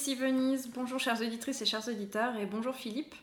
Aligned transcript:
Ici 0.00 0.14
Venise. 0.14 0.70
Bonjour 0.74 0.98
chères 0.98 1.20
auditrices 1.20 1.60
et 1.60 1.66
chers 1.66 1.86
auditeurs 1.86 2.34
et 2.36 2.46
bonjour 2.46 2.74
Philippe. 2.74 3.14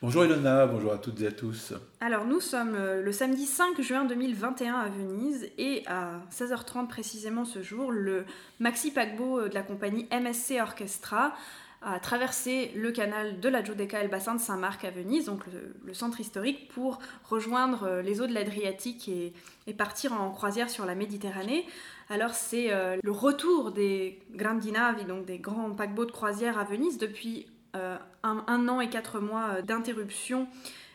Bonjour 0.00 0.24
Elona, 0.24 0.64
bonjour 0.64 0.94
à 0.94 0.96
toutes 0.96 1.20
et 1.20 1.26
à 1.26 1.30
tous. 1.30 1.74
Alors 2.00 2.24
nous 2.24 2.40
sommes 2.40 2.74
euh, 2.74 3.02
le 3.02 3.12
samedi 3.12 3.44
5 3.44 3.78
juin 3.82 4.06
2021 4.06 4.76
à 4.76 4.88
Venise 4.88 5.50
et 5.58 5.82
à 5.86 6.12
16h30 6.32 6.86
précisément 6.86 7.44
ce 7.44 7.60
jour, 7.60 7.92
le 7.92 8.24
maxi 8.60 8.92
paquebot 8.92 9.40
euh, 9.40 9.48
de 9.50 9.54
la 9.54 9.60
compagnie 9.60 10.08
MSC 10.10 10.58
Orchestra 10.62 11.34
a 11.82 11.98
traversé 11.98 12.72
le 12.76 12.92
canal 12.92 13.40
de 13.40 13.48
la 13.48 13.64
Giudecca 13.64 14.00
et 14.00 14.04
le 14.04 14.10
bassin 14.10 14.34
de 14.34 14.40
Saint-Marc 14.40 14.84
à 14.84 14.90
Venise, 14.90 15.26
donc 15.26 15.44
le, 15.84 15.94
centre 15.94 16.20
historique, 16.20 16.68
pour 16.68 16.98
rejoindre 17.24 17.84
euh, 17.84 18.02
les 18.02 18.20
eaux 18.20 18.26
de 18.26 18.34
l'Adriatique 18.34 19.08
et, 19.08 19.32
partir 19.78 20.12
en 20.12 20.30
croisière 20.30 20.68
sur 20.68 20.84
la 20.84 20.96
Méditerranée. 20.96 21.64
Alors 22.10 22.34
c'est 22.34 22.72
euh, 22.72 22.96
le 23.02 23.10
retour 23.12 23.70
des 23.70 24.18
grandi 24.34 24.72
navi, 24.72 25.04
donc 25.04 25.24
des 25.24 25.38
grands 25.38 25.70
paquebots 25.70 26.06
de 26.06 26.10
croisière 26.10 26.58
à 26.58 26.64
Venise 26.64 26.98
depuis 26.98 27.46
euh, 27.76 27.96
un, 28.24 28.68
an 28.68 28.80
et 28.80 28.90
quatre 28.90 29.20
mois 29.20 29.62
d'interruption 29.62 30.48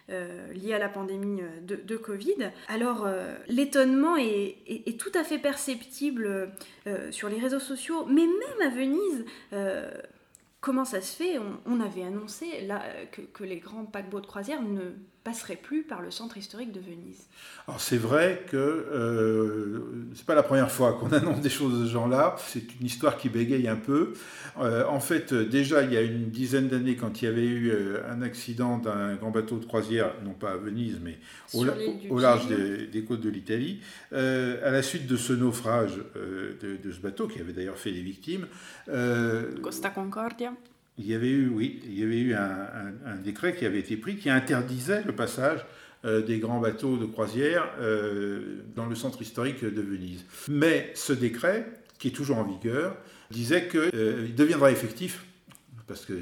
liée 0.08 0.74
à 0.74 0.78
la 0.78 0.88
pandémie 0.88 1.42
de, 1.64 1.98
Covid. 1.98 2.52
Alors 2.68 3.08
l'étonnement 3.48 4.16
est, 4.18 5.00
tout 5.00 5.10
à 5.16 5.24
fait 5.24 5.40
perceptible 5.40 6.52
sur 7.10 7.28
les 7.28 7.40
réseaux 7.40 7.60
sociaux, 7.60 8.06
mais 8.06 8.28
même 8.28 8.62
à 8.62 8.70
Venise 8.70 9.26
comment 10.66 10.84
ça 10.84 11.00
se 11.00 11.16
fait? 11.16 11.40
On, 11.68 11.80
avait 11.80 12.04
annoncé 12.04 12.48
que, 13.12 13.44
les 13.44 13.58
grands 13.58 13.86
paquebots 13.86 14.22
de 14.22 14.26
croisière 14.26 14.64
ne 14.64 14.94
passerait 15.26 15.56
plus 15.56 15.82
par 15.82 16.04
le 16.04 16.12
centre 16.12 16.38
historique 16.38 16.72
de 16.72 16.80
Venise. 16.80 17.26
Alors 17.68 17.82
c'est 17.82 17.98
vrai 17.98 18.46
que 18.48 18.56
euh, 18.56 19.80
c'est 20.14 20.26
pas 20.26 20.36
la 20.36 20.44
première 20.44 20.72
fois 20.72 20.94
qu'on 20.94 21.12
annonce 21.14 21.42
des 21.42 21.50
choses 21.50 21.82
de 21.82 21.86
ce 21.88 21.92
genre-là. 21.92 22.36
C'est 22.48 22.80
une 22.80 22.86
histoire 22.86 23.18
qui 23.18 23.28
bégaye 23.28 23.68
un 23.68 23.76
peu. 23.76 24.14
Euh, 24.60 24.86
en 24.86 25.00
fait, 25.00 25.34
déjà 25.34 25.82
il 25.82 25.92
y 25.92 25.98
a 25.98 26.02
une 26.02 26.30
dizaine 26.30 26.68
d'années, 26.68 26.96
quand 26.96 27.22
il 27.22 27.26
y 27.26 27.28
avait 27.28 27.44
eu 27.44 27.72
euh, 27.72 28.04
un 28.08 28.22
accident 28.22 28.78
d'un 28.78 29.16
grand 29.16 29.32
bateau 29.32 29.58
de 29.58 29.66
croisière, 29.66 30.14
non 30.24 30.34
pas 30.34 30.52
à 30.52 30.58
Venise, 30.58 31.00
mais 31.04 31.18
au, 31.56 31.64
large 32.20 32.48
des, 32.48 33.04
côtes 33.04 33.22
de 33.22 33.30
l'Italie, 33.30 33.82
à 34.12 34.70
la 34.70 34.84
suite 34.84 35.08
de 35.08 35.18
ce 35.18 35.34
naufrage 35.34 35.98
de, 36.16 36.92
ce 36.92 37.00
bateau 37.00 37.28
qui 37.28 37.40
avait 37.40 37.54
d'ailleurs 37.54 37.80
fait 37.80 37.92
des 37.92 38.02
victimes. 38.02 38.46
Costa 39.64 39.90
Concordia 39.90 40.54
il 40.98 41.08
y 41.08 41.14
avait 41.14 41.30
eu, 41.30 42.34
un, 42.34 43.16
décret 43.24 43.56
qui 43.56 43.66
avait 43.66 43.80
été 43.80 43.98
pris 43.98 44.16
qui 44.16 44.30
interdisait 44.30 45.04
le 45.04 45.14
passage 45.14 45.66
euh, 46.06 46.22
des 46.22 46.40
grands 46.40 46.60
bateaux 46.60 46.98
de 46.98 47.06
croisière 47.06 47.68
euh, 47.80 48.62
dans 48.76 48.86
le 48.86 48.96
centre 48.96 49.22
historique 49.22 49.64
de 49.64 49.82
Venise. 49.82 50.24
Mais 50.48 50.92
ce 50.96 51.14
décret, 51.14 51.68
qui 52.00 52.10
est 52.10 52.12
toujours 52.12 52.38
en 52.38 52.44
vigueur, 52.44 52.96
disait 53.32 53.68
qu'il 53.68 53.90
euh, 53.94 54.28
deviendra 54.36 54.72
effectif, 54.72 55.26
parce 55.88 56.06
que 56.06 56.14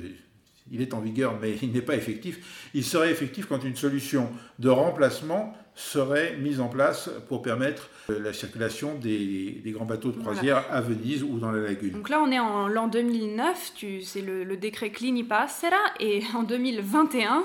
il 0.72 0.82
est 0.82 0.94
en 0.94 1.00
vigueur 1.00 1.38
mais 1.42 1.56
il 1.62 1.72
n'est 1.72 1.82
pas 1.82 1.96
effectif, 1.96 2.70
il 2.74 2.84
serait 2.84 3.12
effectif 3.12 3.46
quand 3.48 3.64
une 3.64 3.76
solution 3.76 4.30
de 4.60 4.70
remplacement 4.70 5.56
serait 5.76 6.38
mise 6.38 6.60
en 6.60 6.68
place 6.68 7.10
pour 7.28 7.42
permettre 7.42 7.90
euh, 8.10 8.20
la 8.20 8.34
circulation 8.34 8.96
des, 8.96 9.62
grands 9.68 9.86
bateaux 9.86 10.12
de 10.12 10.20
croisière 10.20 10.66
à 10.72 10.82
Venise 10.82 11.24
ou 11.24 11.40
dans 11.40 11.52
la 11.52 11.62
lagune. 11.62 11.94
Donc 11.94 12.10
là, 12.10 12.22
on 12.22 12.32
est 12.32 12.40
en 12.40 12.68
l'an 12.68 12.88
2009, 12.88 13.74
c'est 14.04 14.22
le, 14.22 14.58
décret 14.58 14.92
Clini 14.92 15.24
Passera, 15.24 15.78
et 16.00 16.22
en 16.36 16.44
2021, 16.44 17.44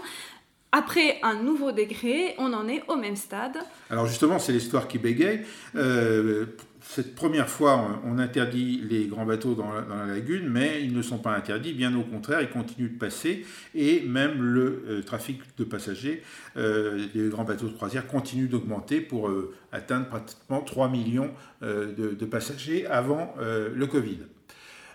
après 0.72 1.19
un 1.22 1.43
nouveau 1.43 1.72
décret, 1.72 2.34
on 2.38 2.53
en 2.53 2.69
est 2.69 2.82
au 2.88 2.97
même 2.97 3.16
stade. 3.16 3.56
Alors 3.88 4.06
justement, 4.06 4.38
c'est 4.38 4.53
l'histoire 4.53 4.88
qui 4.88 4.98
bégaye. 4.98 5.41
Euh, 5.75 6.47
cette 6.91 7.15
première 7.15 7.50
fois, 7.50 8.00
on 8.06 8.19
interdit 8.19 8.81
les 8.88 9.09
grands 9.09 9.26
bateaux 9.26 9.54
dans 9.54 9.71
la, 9.71 10.06
lagune, 10.06 10.49
mais 10.49 10.82
ils 10.82 10.97
ne 10.97 11.03
sont 11.03 11.19
pas 11.19 11.37
interdits, 11.37 11.75
bien 11.75 11.94
au 11.94 12.03
contraire, 12.03 12.41
ils 12.41 12.49
continuent 12.49 12.94
de 12.94 12.99
passer, 12.99 13.44
et 13.75 14.00
même 14.00 14.43
le 14.43 14.84
euh, 14.88 15.03
trafic 15.03 15.43
de 15.59 15.65
passagers, 15.65 16.22
euh, 16.56 17.06
les 17.15 17.28
grands 17.28 17.44
bateaux 17.44 17.69
de 17.69 17.75
croisière 17.75 18.06
continuent 18.06 18.49
d'augmenter 18.49 19.03
pour 19.03 19.28
euh, 19.28 19.54
atteindre 19.71 20.06
pratiquement 20.06 20.62
3 20.62 20.88
millions 20.88 21.31
de, 21.60 22.25
passagers 22.25 22.87
avant 22.87 23.34
le 23.38 23.87
Covid. 23.87 24.20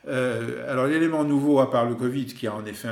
alors 0.08 0.88
l'élément 0.88 1.24
nouveau, 1.24 1.60
à 1.60 1.70
part 1.70 1.86
le 1.88 1.94
Covid, 1.94 2.26
qui 2.26 2.48
a 2.48 2.56
en 2.56 2.66
effet 2.66 2.88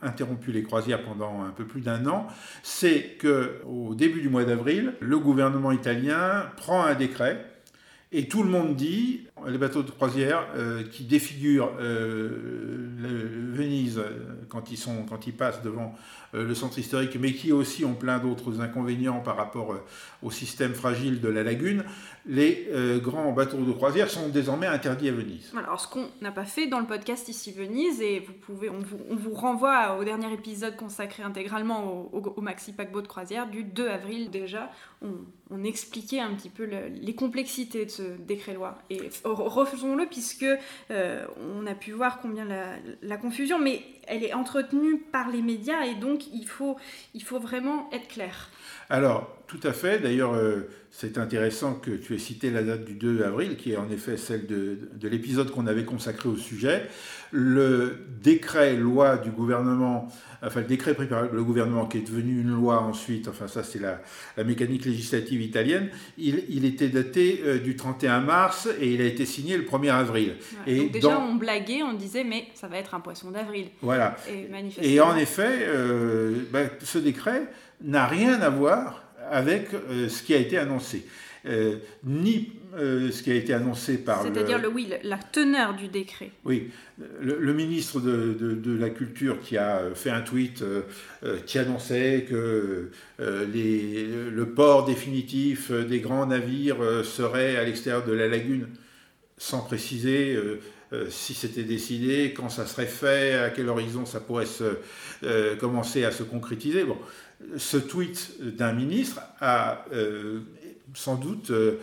interrompu 0.00 0.52
les 0.52 0.62
croisières 0.62 1.02
pendant 1.02 1.42
un 1.42 1.50
peu 1.50 1.64
plus 1.64 1.82
d'un 1.82 2.06
an, 2.06 2.26
c'est 2.62 3.18
qu'au 3.20 3.94
début 3.94 4.22
du 4.22 4.30
mois 4.30 4.44
d'avril, 4.44 4.94
le 5.00 5.18
gouvernement 5.18 5.72
italien 5.72 6.46
prend 6.56 6.82
un 6.84 6.94
décret 6.94 7.55
et 8.12 8.28
tout 8.28 8.42
le 8.42 8.48
monde 8.48 8.76
dit, 8.76 9.26
les 9.46 9.58
bateaux 9.58 9.82
de 9.82 9.90
croisière 9.90 10.46
euh, 10.56 10.84
qui 10.84 11.04
défigurent 11.04 11.72
euh, 11.80 12.88
Venise 13.56 13.98
euh, 13.98 14.10
quand 14.48 14.70
ils, 14.70 14.76
sont, 14.76 15.04
quand 15.08 15.26
ils 15.26 15.32
passent 15.32 15.62
devant 15.62 15.94
le 16.32 16.54
centre 16.54 16.78
historique, 16.78 17.16
mais 17.18 17.32
qui 17.32 17.50
aussi 17.50 17.84
ont 17.86 17.94
plein 17.94 18.18
d'autres 18.18 18.60
inconvénients 18.60 19.20
par 19.20 19.36
rapport 19.36 19.74
au 20.22 20.30
système 20.30 20.74
fragile 20.74 21.20
de 21.22 21.28
la 21.28 21.42
lagune, 21.42 21.84
les 22.26 22.68
grands 23.02 23.32
bateaux 23.32 23.64
de 23.64 23.72
croisière 23.72 24.10
sont 24.10 24.28
désormais 24.28 24.66
interdits 24.66 25.08
à 25.08 25.12
Venise. 25.12 25.52
Alors 25.56 25.80
ce 25.80 25.88
qu'on 25.88 26.08
n'a 26.20 26.32
pas 26.32 26.44
fait 26.44 26.66
dans 26.66 26.80
le 26.80 26.86
podcast 26.86 27.28
ici 27.28 27.52
Venise, 27.52 28.02
et 28.02 28.20
vous 28.20 28.34
pouvez, 28.34 28.68
on 28.68 28.80
vous, 28.80 28.98
on 29.08 29.16
vous 29.16 29.32
renvoie 29.32 29.96
au 29.98 30.04
dernier 30.04 30.30
épisode 30.32 30.76
consacré 30.76 31.22
intégralement 31.22 32.10
au, 32.12 32.40
Maxi 32.40 32.72
Paquebot 32.72 33.02
de 33.02 33.08
croisière 33.08 33.48
du 33.48 33.64
2 33.64 33.88
avril 33.88 34.30
déjà, 34.30 34.70
on, 35.02 35.64
expliquait 35.64 36.20
un 36.20 36.34
petit 36.34 36.48
peu 36.48 36.64
les 36.64 37.14
complexités 37.14 37.84
de 37.84 37.90
ce 37.90 38.02
décret-loi. 38.02 38.78
Et 38.90 39.00
refaisons-le 39.24 40.06
puisque 40.06 40.44
euh, 40.90 41.26
on 41.40 41.66
a 41.66 41.74
pu 41.74 41.92
voir 41.92 42.20
combien 42.20 42.44
la, 43.02 43.16
confusion, 43.16 43.45
mais 43.58 43.82
elle 44.06 44.22
est 44.22 44.32
entretenue 44.32 44.98
par 44.98 45.30
les 45.30 45.42
médias 45.42 45.84
et 45.84 45.94
donc 45.94 46.26
il 46.32 46.46
faut, 46.46 46.76
il 47.14 47.22
faut 47.22 47.38
vraiment 47.38 47.88
être 47.92 48.08
clair. 48.08 48.50
Alors, 48.88 49.36
tout 49.46 49.60
à 49.62 49.72
fait. 49.72 49.98
D'ailleurs, 49.98 50.34
euh, 50.34 50.68
c'est 50.98 51.18
intéressant 51.18 51.74
que 51.74 51.90
tu 51.90 52.14
aies 52.14 52.18
cité 52.18 52.50
la 52.50 52.62
date 52.62 52.86
du 52.86 52.94
2 52.94 53.22
avril, 53.22 53.58
qui 53.58 53.72
est 53.72 53.76
en 53.76 53.90
effet 53.90 54.16
celle 54.16 54.46
de, 54.46 54.78
l'épisode 55.02 55.50
qu'on 55.50 55.66
avait 55.66 55.84
consacré 55.84 56.26
au 56.26 56.36
sujet. 56.36 56.86
Le 57.32 58.06
décret 58.22 58.76
loi 58.76 59.18
du 59.18 59.28
gouvernement, 59.28 60.08
enfin 60.42 60.60
le 60.60 60.66
décret 60.66 60.94
pris 60.94 61.04
par 61.04 61.30
le 61.30 61.44
gouvernement 61.44 61.84
qui 61.84 61.98
est 61.98 62.08
devenu 62.08 62.40
une 62.40 62.48
loi 62.48 62.80
ensuite, 62.80 63.28
enfin 63.28 63.46
ça 63.46 63.62
c'est 63.62 63.78
la, 63.78 64.00
mécanique 64.42 64.86
législative 64.86 65.42
italienne, 65.42 65.90
il, 66.16 66.64
était 66.64 66.88
daté 66.88 67.42
euh, 67.44 67.58
du 67.58 67.76
31 67.76 68.20
mars 68.20 68.66
et 68.80 68.94
il 68.94 69.02
a 69.02 69.04
été 69.04 69.26
signé 69.26 69.58
le 69.58 69.64
1er 69.64 69.92
avril. 69.92 70.36
et 70.66 70.78
donc 70.78 70.92
déjà 70.92 71.20
on 71.20 71.34
blaguait, 71.34 71.82
on 71.82 71.92
disait 71.92 72.24
mais 72.24 72.46
ça 72.54 72.68
va 72.68 72.78
être 72.78 72.94
un 72.94 73.00
poisson 73.00 73.30
d'avril. 73.30 73.66
Voilà. 73.82 74.16
Et, 74.80 74.98
en 75.02 75.14
effet, 75.14 75.66
euh, 75.66 76.36
ben, 76.50 76.70
ce 76.82 76.96
décret 76.96 77.48
n'a 77.82 78.06
rien 78.06 78.40
à 78.40 78.48
voir 78.48 79.05
avec 79.30 79.72
euh, 79.74 80.08
ce 80.08 80.22
qui 80.22 80.34
a 80.34 80.38
été 80.38 80.58
annoncé. 80.58 81.06
Euh, 81.46 81.76
ni 82.02 82.52
euh, 82.76 83.12
ce 83.12 83.22
qui 83.22 83.30
a 83.30 83.34
été 83.34 83.54
annoncé 83.54 83.98
par 83.98 84.22
C'est-à-dire, 84.22 84.58
le... 84.58 84.68
oui, 84.68 84.90
la 85.04 85.16
teneur 85.16 85.74
du 85.74 85.86
décret. 85.86 86.32
Oui, 86.44 86.70
le, 87.20 87.52
ministre 87.52 88.00
de, 88.00 88.32
de, 88.32 88.76
la 88.76 88.90
Culture 88.90 89.40
qui 89.40 89.56
a 89.56 89.82
fait 89.94 90.10
un 90.10 90.22
tweet 90.22 90.64
qui 91.46 91.58
annonçait 91.58 92.26
que 92.28 92.90
les, 93.20 94.06
le 94.30 94.46
port 94.46 94.84
définitif 94.84 95.70
des 95.70 96.00
grands 96.00 96.26
navires 96.26 97.04
serait 97.04 97.56
à 97.56 97.62
l'extérieur 97.62 98.04
de 98.04 98.12
la 98.12 98.26
lagune, 98.26 98.66
sans 99.38 99.60
préciser 99.60 100.36
si 101.08 101.32
c'était 101.32 101.62
décidé, 101.62 102.34
quand 102.36 102.48
ça 102.48 102.66
serait 102.66 102.86
fait, 102.86 103.34
à 103.34 103.50
quel 103.50 103.68
horizon 103.68 104.04
ça 104.04 104.20
pourrait 104.20 104.46
se, 104.46 104.64
commencer 105.60 106.04
à 106.04 106.10
se 106.10 106.24
concrétiser. 106.24 106.84
Bon, 106.84 106.98
ce 107.56 107.76
tweet 107.76 108.34
d'un 108.40 108.72
ministre 108.72 109.20
a 109.40 109.84
euh, 109.92 110.40
sans 110.94 111.16
doute 111.16 111.50
euh, 111.50 111.78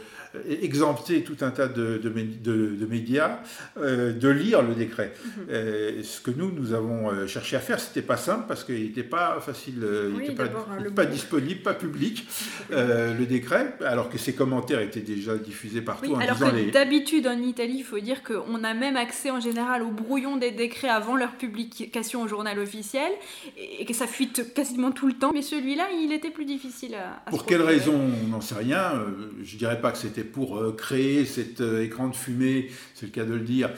exempter 0.50 1.24
tout 1.24 1.38
un 1.42 1.52
tas 1.52 1.68
de, 1.68 1.98
de, 1.98 2.86
médias 2.86 3.40
de 3.78 4.30
lire 4.30 4.62
le 4.62 4.74
décret. 4.74 5.14
Mhm. 5.24 6.04
ce 6.04 6.22
que 6.22 6.32
nous, 6.32 6.52
nous 6.52 6.74
avons 6.74 7.28
cherché 7.28 7.56
à 7.56 7.60
faire, 7.60 7.80
c'était 7.80 8.02
pas 8.02 8.18
simple 8.18 8.46
parce 8.48 8.64
qu'il 8.64 8.84
n'était 8.84 9.04
pas 9.04 9.40
facile, 9.42 9.86
il 10.10 10.18
n'était 10.18 10.34
pas, 10.34 10.50
pas 10.96 11.06
disponible, 11.06 11.62
pas 11.62 11.74
public, 11.74 12.28
le 12.72 13.26
décret, 13.26 13.76
alors 13.86 14.10
que 14.10 14.18
ses 14.18 14.34
commentaires 14.34 14.82
étaient 14.82 15.02
déjà 15.02 15.38
diffusés 15.38 15.82
partout. 15.82 16.16
alors 16.16 16.40
que 16.40 16.72
d'habitude 16.72 17.28
en 17.28 17.38
Italie, 17.40 17.78
il 17.78 17.84
faut 17.84 18.00
dire 18.00 18.24
qu'on 18.24 18.64
a 18.64 18.74
même 18.74 18.98
accès 18.98 19.32
en 19.32 19.40
général 19.40 19.84
au 19.84 19.92
brouillon 19.92 20.38
des 20.38 20.52
décrets 20.52 20.90
avant 20.90 21.16
leur 21.16 21.34
publication 21.34 22.22
au 22.22 22.28
journal 22.28 22.60
officiel 22.60 23.12
et 23.58 23.86
que 23.86 23.94
ça 23.94 24.08
fuite 24.08 24.54
quasiment 24.54 24.92
tout 24.92 25.08
le 25.08 25.14
temps. 25.14 25.32
Mais 25.34 25.42
celui-là, 25.42 25.88
il 25.92 26.12
était 26.12 26.30
plus 26.30 26.46
difficile 26.46 26.96
à, 26.96 27.30
Pour 27.30 27.46
quelle 27.46 27.62
raison 27.62 28.00
On 28.24 28.28
n'en 28.28 28.42
sait 28.42 28.56
rien. 28.56 28.94
Euh, 28.96 29.32
je 29.44 29.58
dirais 29.58 29.80
pas 29.80 29.92
que 29.92 29.98
c'était 29.98 30.23
pour 30.24 30.58
euh, 30.58 30.72
créer 30.72 31.25
cet 31.25 31.62
euh, 31.62 31.84
écran 31.84 32.08
de 32.08 32.16
fumée, 32.16 32.70
c'est 32.94 33.06
le 33.06 33.12
cas 33.12 33.25
de 33.25 33.34
le 33.34 33.42
dire, 33.42 33.70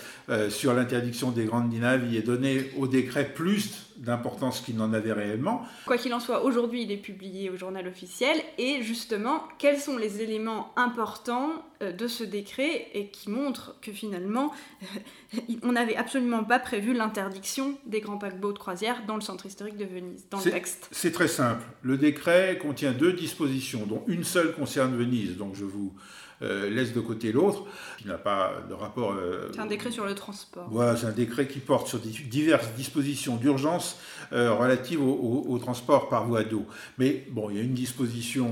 sur 0.50 0.74
l'interdiction 0.74 1.32
des 1.32 1.46
grandes 1.46 1.70
dinaves 1.70 2.14
et 2.14 2.22
donner 2.22 2.72
au 2.78 2.88
décret 2.88 3.32
plus 3.34 3.85
d'importance 3.98 4.62
qu'il 4.62 4.76
n'en 4.76 4.94
avait 4.94 5.14
réellement. 5.14 5.64
Quoi 5.86 5.98
qu'il 5.98 6.14
en 6.14 6.20
soit, 6.20 6.44
aujourd'hui 6.44 6.84
il 6.84 6.92
est 6.92 6.98
publié 6.98 7.50
au 7.50 7.58
journal 7.58 7.88
officiel 7.88 8.42
et 8.58 8.82
justement, 8.82 9.44
quels 9.58 9.80
sont 9.80 9.98
les 9.98 10.22
éléments 10.22 10.74
importants 10.76 11.52
euh, 11.82 11.92
de 11.92 12.08
ce 12.08 12.24
décret 12.24 12.88
et 12.94 13.08
qui 13.08 13.30
montrent 13.30 13.76
que 13.82 13.92
finalement, 13.92 14.52
on 15.64 15.72
n'avait 15.72 15.96
absolument 15.96 16.44
pas 16.44 16.60
prévu 16.60 16.94
l'interdiction 16.94 17.78
des 17.86 18.02
grands 18.02 18.18
paquebots 18.18 18.54
de 18.54 18.60
croisière 18.60 19.06
dans 19.08 19.16
le 19.16 19.22
centre 19.22 19.46
historique 19.46 19.78
de 19.78 19.86
Venise, 19.86 20.26
dans 20.30 20.40
le 20.40 20.52
texte. 20.52 20.88
C'est 20.92 21.12
très 21.12 21.28
simple. 21.28 21.64
Le 21.82 21.98
décret 21.98 22.58
contient 22.62 22.92
deux 22.92 23.14
dispositions, 23.14 23.86
dont 23.86 24.04
une 24.08 24.24
seule 24.24 24.54
concerne 24.54 24.96
Venise, 24.96 25.38
donc 25.38 25.56
je 25.56 25.66
vous 25.66 25.94
euh, 26.42 26.70
laisse 26.70 26.94
de 26.94 27.00
côté 27.00 27.32
l'autre, 27.32 27.64
qui 27.98 28.08
n'a 28.08 28.18
pas 28.18 28.52
de 28.68 28.74
rapport. 28.74 29.14
Euh, 29.14 29.50
c'est 29.54 29.62
un 29.62 29.66
décret 29.66 29.90
sur 29.90 30.06
le 30.06 30.14
transport. 30.16 30.68
Voilà, 30.70 30.98
c'est 30.98 31.06
un 31.06 31.12
décret 31.12 31.48
qui 31.48 31.60
porte 31.60 31.88
sur 31.88 32.00
diverses 32.00 32.68
dispositions 32.76 33.38
d'urgence 33.38 33.85
euh, 34.34 34.54
relatives 34.54 35.02
au, 35.02 35.58
transport 35.60 36.10
par 36.10 36.26
voie 36.28 36.44
d'eau. 36.44 36.66
Mais 36.98 37.26
bon, 37.30 37.50
il 37.50 37.58
y 37.58 37.60
a 37.60 37.64
une 37.64 37.74
disposition, 37.74 38.52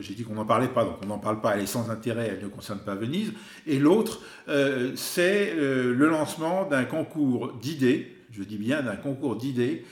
j'ai 0.00 0.14
dit 0.14 0.24
qu'on 0.24 0.34
n'en 0.34 0.44
parlait 0.44 0.68
pas, 0.68 0.84
donc 0.84 0.96
on 1.02 1.06
n'en 1.06 1.18
parle 1.18 1.40
pas, 1.40 1.56
elle 1.56 1.62
est 1.62 1.66
sans 1.66 1.90
intérêt, 1.90 2.34
elle 2.36 2.44
ne 2.44 2.48
concerne 2.48 2.80
pas 2.80 2.94
Venise. 2.94 3.32
Et 3.66 3.78
l'autre, 3.78 4.20
c'est 4.94 5.54
le 5.54 6.08
lancement 6.08 6.68
d'un 6.68 6.84
concours 6.84 7.52
d'idées, 7.54 8.16
je 8.32 8.42
dis 8.42 8.58
bien 8.58 8.82
d'un 8.82 8.96
concours 8.96 9.36
d'idées, 9.36 9.84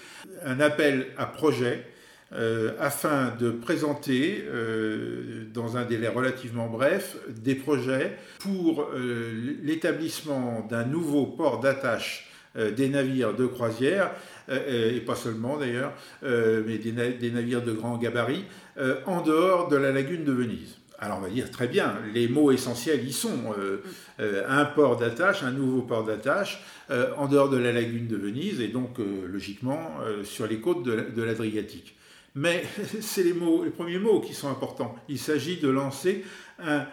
un 0.45 0.61
appel 0.61 1.09
à 1.17 1.27
projet 1.27 1.87
euh, 2.35 2.73
afin 2.81 3.35
de 3.39 3.51
présenter, 3.51 4.43
euh, 4.47 5.45
dans 5.53 5.77
un 5.77 5.85
délai 5.85 6.09
relativement 6.09 6.67
bref, 6.67 7.17
des 7.29 7.55
projets 7.55 8.17
pour 8.39 8.89
euh, 8.95 9.59
l'établissement 9.63 10.67
d'un 10.71 10.85
nouveau 10.85 11.27
port 11.27 11.61
d'attache 11.61 12.32
des 12.55 12.89
navires 12.89 13.35
de 13.35 13.47
croisière, 13.47 14.11
et 14.51 15.01
pas 15.01 15.15
seulement 15.15 15.57
d'ailleurs, 15.57 15.93
mais 16.23 16.79
des, 16.79 17.31
navires 17.31 17.63
de 17.63 17.73
grand 17.73 17.97
gabarit, 17.97 18.45
en 19.07 19.23
dehors 19.23 19.69
de 19.69 19.77
la 19.77 19.93
lagune 19.93 20.25
de 20.25 20.33
Venise. 20.33 20.77
Alors 20.99 21.19
on 21.19 21.23
va 21.23 21.31
dire 21.31 21.51
très 21.51 21.67
bien, 21.67 21.95
les 22.13 22.29
mots 22.29 22.53
essentiels 22.53 23.05
y 23.07 23.13
sont. 23.13 23.55
un 24.19 24.65
port 24.67 24.97
d'attache, 24.97 25.43
un 25.43 25.51
nouveau 25.51 25.83
port 25.83 26.05
d'attache, 26.05 26.63
en 27.17 27.27
dehors 27.27 27.49
de 27.49 27.57
la 27.57 27.73
lagune 27.73 28.07
de 28.07 28.17
Venise, 28.17 28.61
et 28.61 28.69
donc 28.69 28.99
logiquement 28.99 29.97
sur 30.25 30.47
les 30.47 30.61
côtes 30.61 30.85
de 30.85 31.23
l'Adriatique. 31.23 31.97
Mais 32.35 32.65
c'est 33.01 33.23
les, 33.23 33.33
les 33.33 33.71
premiers 33.71 33.99
mots 33.99 34.21
qui 34.21 34.35
sont 34.35 34.49
importants. 34.49 34.95
Il 35.09 35.19
s'agit 35.19 35.59
de 35.59 35.69
lancer 35.69 36.25
un 36.59 36.87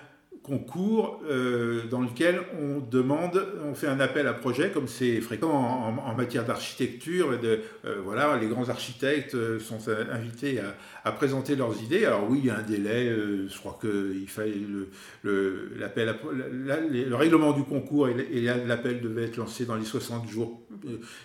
concours 0.50 1.22
euh, 1.30 1.84
dans 1.90 2.02
lequel 2.02 2.42
on 2.60 2.80
demande, 2.80 3.46
on 3.64 3.76
fait 3.76 3.88
un 3.88 4.00
appel 4.00 4.28
à 4.28 4.34
projet, 4.34 4.72
comme 4.72 4.88
c'est 4.88 5.22
fréquent 5.22 5.52
en, 5.52 6.16
matière 6.16 6.44
d'architecture. 6.44 7.38
Euh, 7.44 7.58
voilà, 8.04 8.36
les 8.38 8.48
grands 8.48 8.68
architectes 8.70 9.36
euh, 9.36 9.60
sont 9.60 9.78
invités 10.12 10.60
à, 11.06 11.12
présenter 11.12 11.56
leurs 11.56 11.82
idées. 11.82 12.06
Alors 12.06 12.28
oui, 12.30 12.40
il 12.44 12.48
y 12.48 12.50
a 12.50 12.58
un 12.58 12.64
délai. 12.64 13.10
je 13.10 13.58
crois 13.58 13.80
qu'il 13.82 14.28
fallait 14.28 14.54
le, 15.24 15.72
le, 15.74 17.16
règlement 17.16 17.52
du 17.52 17.64
concours 17.64 18.10
et 18.10 18.42
l'appel 18.42 19.02
devait 19.02 19.26
être 19.26 19.38
lancé 19.38 19.66
dans 19.66 19.76
les 19.76 19.86
60 19.86 20.30
jours 20.30 20.62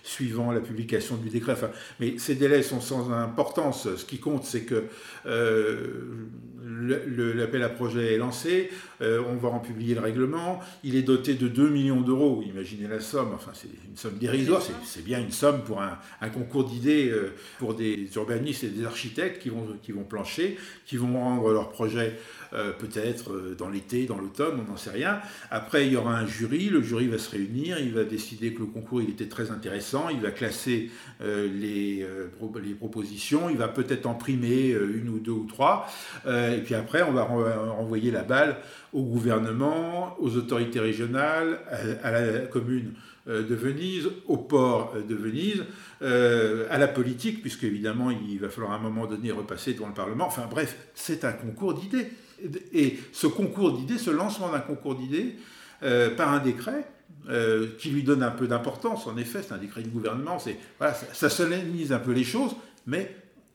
suivant 0.03 0.53
la 0.53 0.61
publication 0.61 1.17
du 1.17 1.29
décret. 1.29 1.53
Enfin, 1.53 1.71
mais 2.01 2.17
ces 2.17 2.35
délais 2.35 2.63
sont 2.63 2.81
sans 2.81 3.13
importance. 3.13 3.95
Ce 3.95 4.05
qui 4.07 4.19
compte, 4.19 4.45
c'est 4.45 4.63
que 4.63 4.85
l'appel 7.37 7.63
à 7.63 7.69
projet 7.69 8.15
est 8.15 8.19
lancé, 8.19 8.71
on 9.19 9.37
va 9.37 9.49
en 9.49 9.61
publier 9.61 9.95
le 9.95 10.01
règlement, 10.01 10.61
il 10.83 10.97
est 10.97 11.03
doté 11.03 11.35
de 11.35 11.49
2 11.49 11.69
millions 11.69 12.01
d'euros, 12.01 12.43
imaginez 12.47 12.89
la 12.89 13.01
somme, 13.01 13.33
enfin 13.35 13.53
c'est 13.55 13.69
une 13.89 13.97
somme 13.97 14.19
dérisoire, 14.19 14.63
c'est 14.85 15.05
bien 15.05 15.21
une 15.21 15.33
somme 15.33 15.63
pour 15.63 15.83
un, 15.83 15.99
concours 16.31 16.65
d'idées 16.65 17.09
euh, 17.11 17.35
pour 17.59 17.75
des 17.75 18.09
urbanistes 18.17 18.65
et 18.65 18.69
des 18.69 18.85
architectes 18.85 19.43
qui 19.43 19.51
vont, 19.51 19.67
qui 19.83 19.93
vont 19.93 20.05
plancher, 20.05 20.57
qui 20.87 20.97
vont 20.97 21.13
rendre 21.13 21.53
leur 21.53 21.71
projet 21.71 22.19
euh, 22.55 22.71
peut-être 22.73 23.33
euh, 23.33 23.57
dans 23.59 23.69
l'été, 23.69 24.07
dans 24.07 24.17
l'automne, 24.17 24.61
on 24.65 24.71
n'en 24.71 24.77
sait 24.77 24.91
rien. 24.91 25.21
Après, 25.51 25.87
il 25.87 25.93
y 25.93 25.97
aura 25.97 26.17
un 26.17 26.27
jury, 26.27 26.69
le 26.69 26.83
jury 26.83 27.09
va 27.09 27.19
se 27.19 27.31
réunir, 27.31 27.81
il 27.81 27.93
va 27.93 28.05
décider 28.05 28.55
que 28.55 28.61
le 28.61 28.67
concours 28.67 29.01
était 29.01 29.27
très 29.27 29.51
intéressant, 29.51 30.09
il 30.09 30.21
va 30.21 30.31
classer 30.31 30.91
euh, 31.21 31.49
les, 31.53 32.07
les, 32.63 32.75
propositions, 32.75 33.51
il 33.51 33.57
va 33.57 33.67
peut-être 33.67 34.07
en 34.07 34.15
primer 34.15 34.69
une 34.71 35.09
ou 35.09 35.19
deux 35.19 35.33
ou 35.33 35.47
trois, 35.47 35.89
et 36.27 36.61
puis 36.65 36.75
après, 36.75 37.03
on 37.03 37.13
va 37.13 37.25
renvoyer 37.25 38.11
la 38.11 38.23
balle 38.23 38.57
au 38.93 39.03
gouvernement, 39.03 40.17
aux 40.21 40.37
autorités 40.37 40.81
régionales, 40.81 41.59
à, 42.03 42.11
la 42.11 42.39
commune 42.41 42.93
de 43.27 43.55
Venise, 43.55 44.09
au 44.27 44.37
port 44.37 44.95
de 45.09 45.15
Venise, 45.15 45.65
à 46.01 46.79
la 46.79 46.89
politique, 46.89 47.41
puisque 47.41 47.65
évidemment 47.65 48.11
il 48.11 48.39
va 48.39 48.49
falloir 48.49 48.73
à 48.73 48.77
un 48.77 48.81
moment 48.81 49.07
donné 49.07 49.31
repasser 49.31 49.75
devant 49.75 49.89
le 49.89 49.95
Parlement. 49.95 50.27
Enfin 50.27 50.47
bref, 50.51 50.77
c'est 50.95 51.25
un 51.25 51.33
concours 51.33 51.75
d'idées. 51.75 52.11
Et 52.73 52.99
ce 53.13 53.27
concours 53.27 53.79
d'idées, 53.79 53.99
ce 53.99 54.11
lancement 54.11 54.51
d'un 54.51 54.61
concours 54.61 54.95
d'idées 54.95 55.37
euh, 55.83 56.15
par 56.15 56.33
un 56.33 56.41
décret, 56.41 56.87
euh, 57.29 57.69
qui 57.79 57.91
lui 57.91 58.03
donne 58.03 58.23
un 58.23 58.31
peu 58.31 58.47
d'importance, 58.47 59.07
en 59.07 59.17
effet, 59.17 59.41
c'est 59.43 59.55
un 59.55 59.59
décret 59.59 59.83
du 59.83 59.89
gouvernement, 59.89 60.39
c'est, 60.39 60.59
voilà, 60.79 60.95
ça, 60.95 61.07
ça 61.13 61.31
solennise 61.31 61.93
un 61.93 61.99
peu 61.99 62.13
les 62.13 62.25
choses, 62.25 62.55
mais 62.87 63.15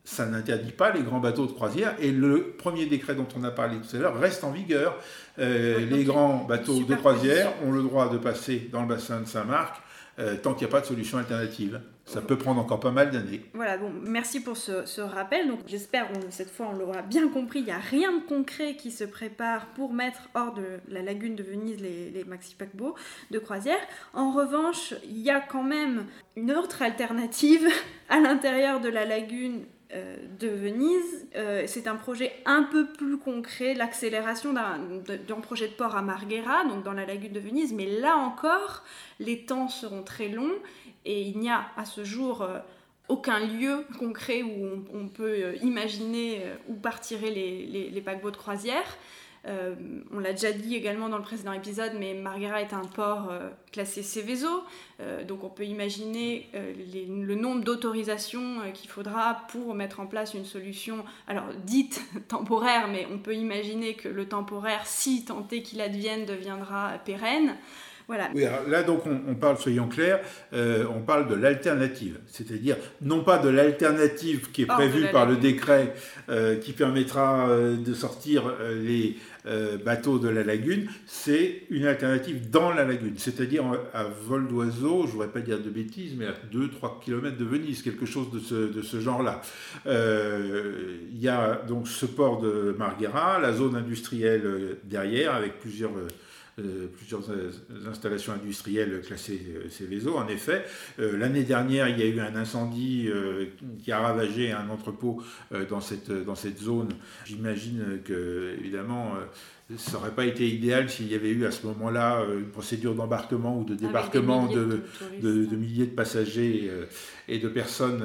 ça 0.09 0.25
n'interdit 0.25 0.71
pas 0.71 0.91
les 0.91 1.03
grands 1.03 1.19
bateaux 1.19 1.45
de 1.45 1.51
croisière. 1.51 1.95
Et 1.99 2.11
le 2.11 2.55
premier 2.57 2.87
décret 2.87 3.13
dont 3.13 3.27
on 3.37 3.43
a 3.43 3.51
parlé 3.51 3.77
tout 3.77 3.95
à 3.95 3.99
l'heure 3.99 4.19
reste 4.19 4.43
en 4.43 4.51
vigueur. 4.51 4.97
Euh, 5.37 5.85
les 5.85 6.03
grands 6.03 6.45
bateaux 6.45 6.83
de 6.83 6.95
croisière 6.95 7.53
ont 7.63 7.71
le 7.71 7.83
droit 7.83 8.09
de 8.09 8.17
passer 8.17 8.69
dans 8.71 8.81
le 8.81 8.87
bassin 8.87 9.21
de 9.21 9.27
Saint-Marc 9.27 9.81
euh, 10.17 10.35
tant 10.35 10.53
qu'il 10.53 10.65
n'y 10.65 10.71
a 10.71 10.75
pas 10.75 10.81
de 10.81 10.87
solution 10.87 11.17
alternative. 11.19 11.79
Ça 12.09 12.21
peut 12.21 12.39
prendre 12.39 12.59
encore 12.59 12.79
pas 12.79 12.89
mal 12.89 13.11
d'années. 13.11 13.41
Voilà, 13.53 13.77
bon, 13.77 13.91
merci 14.03 14.39
pour 14.39 14.57
ce, 14.57 14.99
rappel. 14.99 15.47
Donc, 15.47 15.59
j'espère 15.67 16.11
que 16.11 16.17
cette 16.31 16.49
fois 16.49 16.69
on 16.73 16.75
l'aura 16.75 17.03
bien 17.03 17.27
compris. 17.27 17.59
Il 17.59 17.65
n'y 17.65 17.71
a 17.71 17.77
rien 17.77 18.11
de 18.11 18.23
concret 18.23 18.75
qui 18.75 18.89
se 18.89 19.03
prépare 19.03 19.67
pour 19.67 19.93
mettre 19.93 20.21
hors 20.33 20.55
de 20.55 20.79
la 20.87 21.03
lagune 21.03 21.35
de 21.35 21.43
Venise 21.43 21.79
les, 21.79 22.09
les 22.09 22.23
maxi 22.23 22.55
paquebots 22.55 22.95
de 23.29 23.37
croisière. 23.37 23.79
En 24.15 24.31
revanche, 24.31 24.95
il 25.03 25.19
y 25.19 25.29
a 25.29 25.39
quand 25.39 25.61
même 25.61 26.07
une 26.35 26.51
autre 26.51 26.81
alternative 26.81 27.67
à 28.09 28.19
l'intérieur 28.19 28.79
de 28.79 28.89
la 28.89 29.05
lagune 29.05 29.65
euh, 29.91 30.17
de 30.39 30.47
Venise. 30.49 31.27
Euh, 31.35 31.63
c'est 31.65 31.87
un 31.87 31.95
projet 31.95 32.31
un 32.45 32.61
peu 32.61 32.85
plus 32.85 33.17
concret, 33.17 33.73
l'accélération 33.73 34.53
d'un 34.53 35.41
projet 35.41 35.67
de 35.67 35.73
port 35.73 35.95
à 35.95 36.03
Marghera, 36.03 36.63
donc 36.65 36.83
dans 36.83 36.93
la 36.93 37.07
lagune 37.07 37.31
de 37.31 37.39
Venise, 37.39 37.73
mais 37.73 37.87
là 37.99 38.15
encore, 38.15 38.83
les 39.19 39.45
temps 39.45 39.67
seront 39.67 40.03
très 40.03 40.27
longs 40.27 40.53
et 41.09 41.21
il 41.21 41.39
n'y 41.39 41.49
a 41.49 41.65
à 41.75 41.85
ce 41.85 42.03
jour 42.03 42.41
euh, 42.41 42.59
aucun 43.07 43.39
lieu 43.39 43.85
concret 43.97 44.43
où 44.43 44.85
on, 44.93 45.07
peut 45.07 45.55
imaginer 45.63 46.43
où 46.67 46.75
partiraient 46.75 47.31
les, 47.31 48.01
paquebots 48.05 48.29
de 48.29 48.37
croisière. 48.37 48.85
Euh, 49.47 49.73
on 50.11 50.19
l'a 50.19 50.33
déjà 50.33 50.51
dit 50.51 50.75
également 50.75 51.07
dans 51.07 51.17
le 51.17 51.23
précédent 51.23 51.53
épisode, 51.53 51.93
mais 51.97 52.13
Marghera 52.13 52.61
est 52.61 52.73
un 52.73 52.85
port 52.85 53.29
euh, 53.31 53.49
classé 53.71 54.03
Céveso, 54.03 54.63
euh, 54.99 55.23
donc 55.23 55.43
on 55.43 55.49
peut 55.49 55.65
imaginer 55.65 56.49
le 56.53 57.35
nombre 57.35 57.63
d'autorisations 57.63 58.59
qu'il 58.73 58.89
faudra 58.89 59.45
pour 59.49 59.73
mettre 59.75 59.99
en 60.01 60.07
place 60.07 60.33
une 60.33 60.45
solution, 60.45 61.05
alors 61.27 61.45
dite 61.63 62.01
temporaire, 62.27 62.89
mais 62.89 63.07
on 63.11 63.17
peut 63.17 63.35
imaginer 63.35 63.93
que 63.93 64.09
le 64.09 64.27
temporaire, 64.27 64.85
si 64.85 65.25
est 65.51 65.61
qu'il 65.61 65.81
advienne, 65.81 66.25
deviendra 66.25 66.93
pérenne. 67.05 67.55
Voilà. 68.09 68.31
Oui, 68.33 68.43
là 68.67 68.81
donc 68.81 69.03
on, 69.05 69.35
parle, 69.35 69.59
soyons 69.59 69.87
clairs, 69.87 70.19
euh, 70.53 70.83
on 70.95 71.01
parle 71.01 71.27
de 71.27 71.35
l'alternative, 71.35 72.17
c'est-à-dire 72.25 72.75
non 73.03 73.23
pas 73.23 73.37
de 73.37 73.49
l'alternative 73.49 74.49
qui 74.51 74.63
est 74.63 74.65
prévue 74.65 75.05
par 75.11 75.27
le 75.27 75.35
décret 75.35 75.93
euh, 76.27 76.55
qui 76.55 76.73
permettra 76.73 77.47
euh, 77.47 77.77
de 77.77 77.93
sortir 77.93 78.51
les 78.81 79.15
bateaux 79.83 80.19
de 80.19 80.27
la 80.27 80.43
lagune, 80.43 80.89
c'est 81.07 81.63
une 81.69 81.85
alternative 81.85 82.49
dans 82.51 82.71
la 82.71 82.83
lagune, 82.83 83.13
c'est-à-dire 83.17 83.63
à 83.93 84.03
vol 84.03 84.47
d'oiseau, 84.47 85.01
je 85.01 85.07
ne 85.07 85.11
voudrais 85.11 85.27
pas 85.27 85.39
dire 85.39 85.59
de 85.59 85.69
bêtises, 85.69 86.13
mais 86.15 86.25
à 86.27 86.33
2-3 86.51 87.03
km 87.03 87.35
de 87.35 87.45
Venise, 87.45 87.81
quelque 87.81 88.05
chose 88.05 88.31
de 88.31 88.39
ce, 88.39 88.71
de 88.71 88.81
ce 88.83 88.99
genre-là. 88.99 89.41
Il 89.85 91.19
y 91.19 91.27
a 91.27 91.61
donc 91.67 91.87
ce 91.87 92.05
port 92.05 92.41
de 92.41 92.75
Marghera, 92.77 93.39
la 93.39 93.53
zone 93.53 93.75
industrielle 93.75 94.77
derrière, 94.83 95.33
avec 95.33 95.59
plusieurs 95.59 95.93
plusieurs 96.95 97.23
installations 97.87 98.33
industrielles 98.33 99.01
classées 99.01 99.41
euh, 99.55 99.69
Céveso. 99.69 100.17
En 100.17 100.27
effet, 100.27 100.65
euh, 100.99 101.17
l'année 101.17 101.43
dernière, 101.43 101.87
il 101.89 101.99
y 101.99 102.03
a 102.03 102.05
eu 102.05 102.19
un 102.19 102.35
incendie 102.35 103.09
qui 103.83 103.91
a 103.91 103.99
ravagé 103.99 104.51
un 104.51 104.69
entrepôt 104.69 105.21
dans, 105.69 105.81
cette, 105.81 106.11
dans 106.11 106.35
cette 106.35 106.59
zone. 106.59 106.89
J'imagine 107.25 107.99
que, 108.03 108.55
évidemment, 108.59 109.13
ça 109.77 109.93
n'aurait 109.93 110.11
pas 110.11 110.25
été 110.25 110.47
idéal 110.47 110.89
s'il 110.89 111.07
y 111.07 111.15
avait 111.15 111.29
eu 111.29 111.45
à 111.45 111.51
ce 111.51 111.65
moment-là 111.67 112.23
une 112.37 112.49
procédure 112.49 112.95
d'embarquement 112.95 113.59
ou 113.59 113.63
de 113.63 113.75
débarquement 113.75 114.47
de, 114.47 114.81
de, 115.21 115.55
milliers 115.55 115.87
de 115.87 115.95
passagers 115.95 116.71
et 117.27 117.39
de 117.39 117.47
personnes 117.47 118.03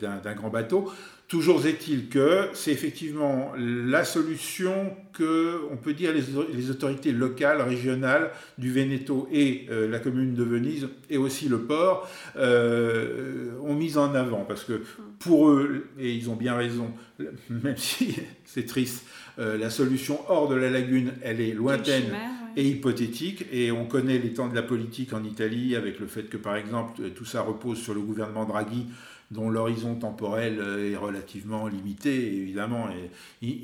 d'un 0.00 0.34
grand 0.34 0.50
bateau. 0.50 0.92
Toujours 1.32 1.64
est-il 1.64 2.10
que 2.10 2.50
c'est 2.52 2.72
effectivement 2.72 3.52
la 3.56 4.04
solution 4.04 4.94
que, 5.14 5.62
on 5.70 5.78
peut 5.78 5.94
dire, 5.94 6.12
les, 6.12 6.70
autorités 6.70 7.10
locales, 7.10 7.62
régionales 7.62 8.32
du 8.58 8.70
Veneto 8.70 9.26
et 9.32 9.64
euh, 9.70 9.88
la 9.88 9.98
commune 9.98 10.34
de 10.34 10.42
Venise 10.42 10.90
et 11.08 11.16
aussi 11.16 11.48
le 11.48 11.60
port 11.60 12.06
euh, 12.36 13.52
ont 13.62 13.74
mis 13.74 13.96
en 13.96 14.14
avant. 14.14 14.44
Parce 14.44 14.64
que 14.64 14.82
pour 15.20 15.48
eux, 15.48 15.86
et 15.98 16.12
ils 16.12 16.28
ont 16.28 16.36
bien 16.36 16.54
raison, 16.54 16.90
même 17.48 17.78
si 17.78 18.14
c'est 18.44 18.66
triste, 18.66 19.06
euh, 19.38 19.56
la 19.56 19.70
solution 19.70 20.20
hors 20.28 20.50
de 20.50 20.54
la 20.54 20.68
lagune, 20.68 21.14
elle 21.22 21.40
est 21.40 21.54
lointaine 21.54 22.14
et 22.58 22.68
hypothétique. 22.68 23.46
Et 23.50 23.72
on 23.72 23.86
connaît 23.86 24.18
les 24.18 24.34
temps 24.34 24.48
de 24.48 24.54
la 24.54 24.62
politique 24.62 25.14
en 25.14 25.24
Italie 25.24 25.76
avec 25.76 25.98
le 25.98 26.08
fait 26.08 26.24
que, 26.24 26.36
par 26.36 26.56
exemple, 26.56 27.00
tout 27.16 27.24
ça 27.24 27.40
repose 27.40 27.78
sur 27.78 27.94
le 27.94 28.02
gouvernement 28.02 28.44
Draghi 28.44 28.86
dont 29.32 29.50
l'horizon 29.50 29.94
temporel 29.94 30.58
euh, 30.60 30.92
est 30.92 30.96
relativement 30.96 31.66
limité, 31.66 32.14
évidemment. 32.14 32.88
Et 32.90 33.10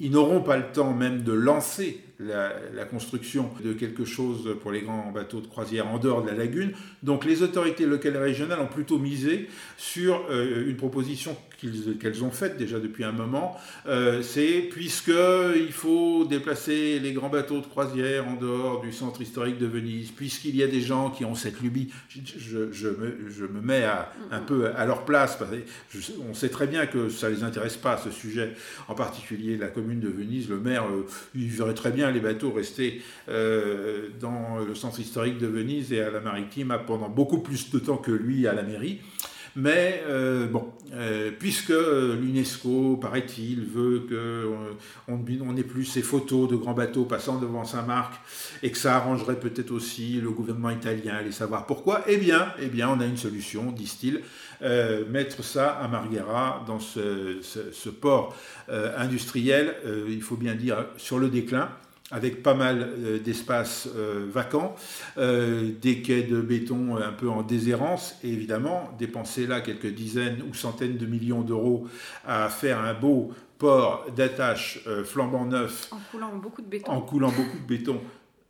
ils, 0.00 0.10
n'auront 0.10 0.40
pas 0.40 0.56
le 0.56 0.72
temps 0.72 0.94
même 0.94 1.22
de 1.22 1.32
lancer 1.32 2.00
la, 2.20 2.84
construction 2.84 3.50
de 3.62 3.72
quelque 3.72 4.04
chose 4.04 4.56
pour 4.60 4.72
les 4.72 4.80
grands 4.80 5.12
bateaux 5.12 5.40
de 5.40 5.46
croisière 5.46 5.86
en 5.88 5.98
dehors 5.98 6.22
de 6.22 6.28
la 6.28 6.34
lagune. 6.34 6.72
Donc 7.02 7.24
les 7.24 7.42
autorités 7.42 7.86
locales 7.86 8.16
et 8.16 8.18
régionales 8.18 8.60
ont 8.60 8.66
plutôt 8.66 8.98
misé 8.98 9.48
sur 9.76 10.26
euh, 10.30 10.68
une 10.68 10.76
proposition 10.76 11.36
qu'elles 12.00 12.22
ont 12.22 12.30
faite 12.30 12.56
déjà 12.56 12.78
depuis 12.78 13.02
un 13.02 13.12
moment, 13.12 13.56
euh, 13.86 14.22
c'est 14.22 14.68
puisqu'il 14.70 15.72
faut 15.72 16.24
déplacer 16.24 17.00
les 17.00 17.12
grands 17.12 17.28
bateaux 17.28 17.60
de 17.60 17.66
croisière 17.66 18.28
en 18.28 18.36
dehors 18.36 18.80
du 18.80 18.92
centre 18.92 19.20
historique 19.20 19.58
de 19.58 19.66
Venise, 19.66 20.12
puisqu'il 20.12 20.54
y 20.54 20.62
a 20.62 20.68
des 20.68 20.80
gens 20.80 21.10
qui 21.10 21.24
ont 21.24 21.34
cette 21.34 21.60
lubie, 21.60 21.92
je, 22.08 22.70
je, 22.70 22.88
me, 22.88 23.28
je 23.28 23.44
me, 23.44 23.60
mets 23.60 23.82
à, 23.82 24.12
un 24.30 24.38
peu 24.38 24.70
à 24.76 24.86
leur 24.86 25.04
place, 25.04 25.36
on 26.30 26.34
sait 26.34 26.48
très 26.48 26.68
bien 26.68 26.86
que 26.86 27.08
ça 27.08 27.28
ne 27.28 27.34
les 27.34 27.42
intéresse 27.42 27.76
pas 27.76 27.96
ce 27.96 28.10
sujet, 28.10 28.54
en 28.86 28.94
particulier 28.94 29.56
la 29.56 29.68
commune 29.68 30.00
de 30.00 30.08
Venise, 30.08 30.48
le 30.48 30.60
maire, 30.60 30.84
euh, 30.86 31.06
il 31.34 31.48
verrait 31.48 31.74
très 31.74 31.90
bien 31.90 32.07
les 32.10 32.20
bateaux 32.20 32.52
rester 32.52 33.02
euh, 33.28 34.08
dans 34.20 34.58
le 34.66 34.74
centre 34.74 35.00
historique 35.00 35.38
de 35.38 35.46
Venise 35.46 35.92
et 35.92 36.00
à 36.00 36.10
la 36.10 36.20
maritime 36.20 36.76
pendant 36.86 37.08
beaucoup 37.08 37.38
plus 37.38 37.70
de 37.70 37.78
temps 37.78 37.96
que 37.96 38.12
lui 38.12 38.46
à 38.46 38.54
la 38.54 38.62
mairie. 38.62 39.00
Mais 39.56 40.04
euh, 40.06 40.46
bon, 40.46 40.72
euh, 40.92 41.32
puisque 41.36 41.70
l'UNESCO, 41.70 42.96
paraît-il, 42.96 43.64
veut 43.64 44.06
qu'on 44.08 45.18
on 45.40 45.52
n'ait 45.52 45.64
plus 45.64 45.84
ces 45.84 46.02
photos 46.02 46.48
de 46.48 46.54
grands 46.54 46.74
bateaux 46.74 47.04
passant 47.04 47.40
devant 47.40 47.64
Saint-Marc 47.64 48.14
et 48.62 48.70
que 48.70 48.78
ça 48.78 48.94
arrangerait 48.94 49.40
peut-être 49.40 49.72
aussi 49.72 50.20
le 50.20 50.30
gouvernement 50.30 50.70
italien, 50.70 51.16
allez 51.16 51.32
savoir 51.32 51.66
pourquoi, 51.66 52.04
eh 52.06 52.18
bien, 52.18 52.52
eh 52.60 52.66
bien 52.66 52.88
on 52.88 53.00
a 53.00 53.06
une 53.06 53.16
solution, 53.16 53.72
disent-ils, 53.72 54.22
mettre 55.10 55.42
ça 55.42 55.70
à 55.70 55.88
Marghera, 55.88 56.64
dans 56.66 56.78
ce 56.78 57.88
port 57.88 58.36
industriel, 58.68 59.74
il 60.08 60.22
faut 60.22 60.36
bien 60.36 60.54
dire, 60.54 60.86
sur 60.98 61.18
le 61.18 61.28
déclin 61.28 61.68
avec 62.10 62.42
pas 62.42 62.54
mal 62.54 62.80
euh, 62.82 63.18
d'espaces 63.18 63.88
euh, 63.94 64.26
vacants, 64.30 64.74
euh, 65.18 65.70
des 65.80 66.00
quais 66.02 66.22
de 66.22 66.40
béton 66.40 66.96
un 66.96 67.12
peu 67.12 67.28
en 67.28 67.42
déshérence, 67.42 68.16
et 68.22 68.32
évidemment, 68.32 68.90
dépenser 68.98 69.46
là 69.46 69.60
quelques 69.60 69.92
dizaines 69.92 70.42
ou 70.48 70.54
centaines 70.54 70.96
de 70.96 71.06
millions 71.06 71.42
d'euros 71.42 71.86
à 72.26 72.48
faire 72.48 72.78
un 72.80 72.94
beau 72.94 73.32
port 73.58 74.06
d'attache 74.16 74.80
flambant 75.04 75.44
neuf. 75.44 75.88
En 75.90 75.98
coulant 76.12 76.36
beaucoup 76.36 76.62
de 76.62 76.68
béton. 76.68 76.92
En 76.92 77.00
coulant 77.00 77.32
beaucoup 77.32 77.58
de 77.58 77.66
béton, 77.66 78.00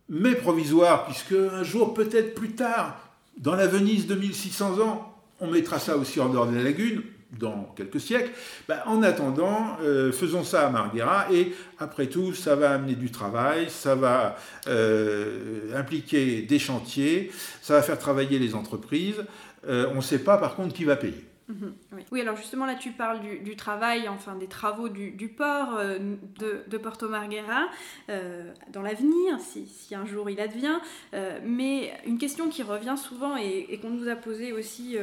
mais 0.07 0.35
provisoire, 0.35 1.05
puisque 1.05 1.33
un 1.33 1.63
jour, 1.63 1.93
peut-être 1.93 2.35
plus 2.35 2.51
tard, 2.51 3.09
dans 3.37 3.55
la 3.55 3.67
Venise 3.67 4.05
de 4.05 4.15
1600 4.15 4.79
ans, 4.79 5.15
on 5.39 5.47
mettra 5.47 5.79
ça 5.79 5.97
aussi 5.97 6.19
en 6.19 6.29
dehors 6.29 6.47
de 6.47 6.55
la 6.55 6.63
lagune, 6.63 7.01
dans 7.37 7.73
quelques 7.75 7.99
siècles. 7.99 8.31
Bah, 8.67 8.83
en 8.87 9.03
attendant, 9.03 9.77
euh, 9.81 10.11
faisons 10.11 10.43
ça 10.43 10.67
à 10.67 10.69
Marghera 10.69 11.27
et 11.31 11.53
après 11.77 12.07
tout, 12.07 12.33
ça 12.33 12.55
va 12.55 12.71
amener 12.71 12.95
du 12.95 13.11
travail, 13.11 13.69
ça 13.69 13.95
va 13.95 14.37
euh, 14.67 15.77
impliquer 15.77 16.41
des 16.41 16.59
chantiers, 16.59 17.31
ça 17.61 17.75
va 17.75 17.81
faire 17.81 17.99
travailler 17.99 18.39
les 18.39 18.55
entreprises. 18.55 19.23
Euh, 19.67 19.87
on 19.91 19.97
ne 19.97 20.01
sait 20.01 20.19
pas 20.19 20.37
par 20.37 20.55
contre 20.55 20.73
qui 20.73 20.85
va 20.85 20.95
payer. 20.95 21.25
Mhm, 21.49 21.73
oui. 22.11 22.21
alors 22.21 22.35
justement 22.35 22.67
là 22.67 22.75
tu 22.75 22.91
parles 22.91 23.21
du, 23.21 23.55
travail, 23.55 24.07
enfin 24.07 24.35
des 24.35 24.47
travaux 24.47 24.87
du, 24.87 25.33
port 25.35 25.77
euh, 25.77 25.97
de, 26.37 26.77
Porto 26.77 27.09
Marghera 27.09 27.67
euh, 28.09 28.53
dans 28.71 28.83
l'avenir, 28.83 29.39
si, 29.39 29.95
un 29.95 30.05
jour 30.05 30.29
il 30.29 30.39
advient. 30.39 30.79
Euh, 31.15 31.39
mais 31.43 31.91
une 32.05 32.19
question 32.19 32.49
qui 32.49 32.61
revient 32.61 32.95
souvent 32.97 33.35
et, 33.35 33.79
qu'on 33.81 33.89
nous 33.89 34.07
a 34.07 34.15
posée 34.15 34.53
aussi 34.53 34.97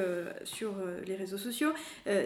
sur 0.45 0.75
les 1.05 1.17
réseaux 1.17 1.39
sociaux, 1.39 1.73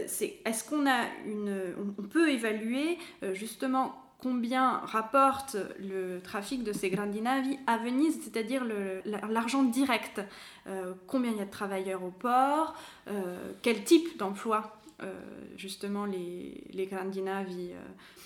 c'est 0.07 0.37
est-ce 0.45 0.69
qu'on 0.69 0.87
a 0.87 1.05
une, 1.27 1.75
on 1.99 2.03
peut 2.03 2.31
évaluer 2.31 2.99
justement 3.33 3.95
combien 4.21 4.79
rapporte 4.85 5.57
le 5.79 6.21
trafic 6.21 6.62
de 6.62 6.73
ces 6.73 6.91
grandi 6.91 7.21
navi 7.21 7.59
à 7.67 7.79
Venise, 7.79 8.21
c'est-à-dire 8.23 8.65
l'argent 9.05 9.62
direct. 9.62 10.21
Euh, 10.67 10.95
combien 11.07 11.31
il 11.31 11.39
y 11.39 11.41
a 11.41 11.47
de 11.47 11.50
travailleurs 11.50 12.05
au 12.05 12.11
port, 12.11 12.75
euh, 13.09 13.53
quel 13.62 13.85
type 13.85 14.19
d'emploi 14.19 14.77
euh, 15.03 15.12
justement 15.57 16.05
les, 16.05 16.65
les 16.73 16.87
grandi 16.87 17.23
navi 17.23 17.71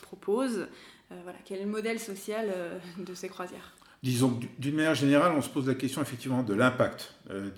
proposent, 0.03 0.67
voilà, 1.11 1.39
quel 1.45 1.65
modèle 1.67 2.01
social 2.01 2.53
de 2.99 3.15
ces 3.15 3.29
croisières 3.29 3.75
disons 4.05 4.39
d'une 4.59 4.75
manière 4.75 4.95
générale, 4.95 5.33
on 5.35 5.41
se 5.41 5.49
pose 5.49 5.67
la 5.67 5.75
question 5.75 6.03
effectivement 6.03 6.43
de 6.43 6.53
l'impact 6.53 7.15
euh, 7.31 7.49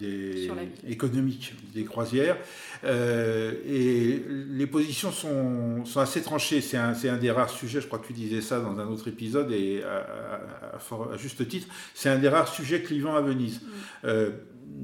économique 0.87 1.55
des 1.75 1.85
croisières. 1.85 2.37
Euh, 2.85 3.55
et 3.69 4.23
les 4.51 4.67
positions 4.69 5.11
sont, 5.11 5.85
sont 5.85 5.99
assez 5.99 6.23
tranchées. 6.23 6.61
C'est 6.61 6.77
un, 6.77 6.93
un, 6.93 7.17
des 7.17 7.33
rares 7.33 7.51
sujets, 7.51 7.81
je 7.81 7.89
crois 7.89 7.99
que 7.99 8.07
tu 8.07 8.13
disais 8.13 8.41
ça 8.41 8.61
dans 8.61 8.79
un 8.79 8.87
autre 8.87 9.09
épisode, 9.09 9.51
et 9.51 9.83
à, 9.83 11.17
juste 11.17 11.49
titre, 11.49 11.67
c'est 11.95 12.11
un 12.11 12.19
des 12.19 12.29
rares 12.29 12.49
sujets 12.49 12.81
clivants 12.81 13.17
à 13.17 13.21
Venise. 13.21 13.61
Mm. 13.61 13.67
Euh, 14.05 14.31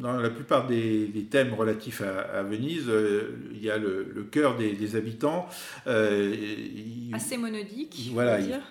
dans 0.01 0.17
la 0.17 0.31
plupart 0.31 0.67
des, 0.67 1.27
thèmes 1.31 1.55
relatifs 1.55 2.03
à, 2.03 2.43
Venise, 2.43 2.91
il 3.53 3.63
y 3.63 3.71
a 3.71 3.79
le, 3.79 4.27
cœur 4.33 4.57
des, 4.57 4.97
habitants. 4.97 5.47
Assez 5.87 7.37
monodique, 7.37 8.11
voilà, 8.13 8.41
dire 8.41 8.63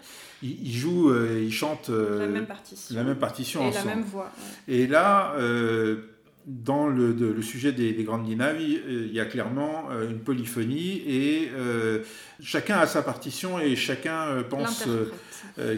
ils, 0.44 0.76
jouent, 0.76 1.12
euh, 1.12 1.42
ils 1.44 1.52
chantent 1.52 1.90
euh, 1.90 2.20
la 2.20 2.28
même 2.28 2.46
partition, 2.46 2.96
la 2.96 3.04
même 3.04 3.18
partition 3.18 3.64
et 3.64 3.68
ensemble. 3.68 3.88
la 3.88 3.96
même 3.96 4.04
voix. 4.04 4.32
Et 4.68 4.88
là, 4.88 5.34
euh, 5.38 6.11
dans 6.46 6.88
le, 6.88 7.12
le, 7.14 7.42
sujet 7.42 7.72
des, 7.72 7.94
grandes 8.04 8.26
dinaves, 8.26 8.60
il 8.60 9.14
y 9.14 9.20
a 9.20 9.26
clairement 9.26 9.90
une 10.10 10.20
polyphonie 10.20 11.02
et 11.08 11.52
chacun 12.42 12.80
a 12.80 12.88
sa 12.88 13.02
partition 13.02 13.60
et 13.60 13.76
chacun 13.76 14.44
pense 14.50 14.88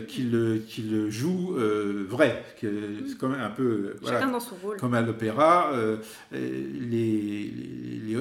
qu'il 0.08 1.08
joue 1.10 1.55
vrai. 2.08 2.43
C'est 2.62 3.17
comme 3.17 3.34
un 3.34 3.50
peu 3.50 3.96
chacun 4.05 4.27
dans 4.27 4.39
son 4.39 4.55
rôle. 4.55 4.77
comme 4.77 4.93
à 4.93 5.01
l'opéra, 5.01 5.72
les, 6.32 7.53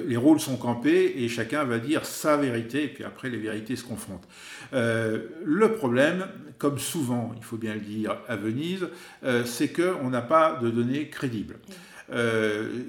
les, 0.07 0.17
rôles 0.17 0.41
sont 0.41 0.57
campés 0.57 1.15
et 1.19 1.29
chacun 1.29 1.65
va 1.65 1.79
dire 1.79 2.05
sa 2.05 2.37
vérité 2.37 2.85
et 2.85 2.89
puis 2.89 3.05
après 3.05 3.31
les 3.31 3.39
vérités 3.39 3.77
se 3.77 3.85
confrontent. 3.85 4.27
Euh, 4.73 5.19
le 5.45 5.73
problème, 5.73 6.27
comme 6.59 6.79
souvent, 6.79 7.33
il 7.37 7.45
faut 7.45 7.57
bien 7.57 7.75
le 7.75 7.81
dire, 7.81 8.19
à 8.29 8.37
Venise, 8.37 8.89
euh, 9.25 9.45
c'est 9.45 9.69
qu'on 9.69 10.11
n'a 10.11 10.23
pas 10.23 10.59
de 10.63 10.71
données 10.71 11.09
crédibles. 11.09 11.57
Euh, 12.13 12.83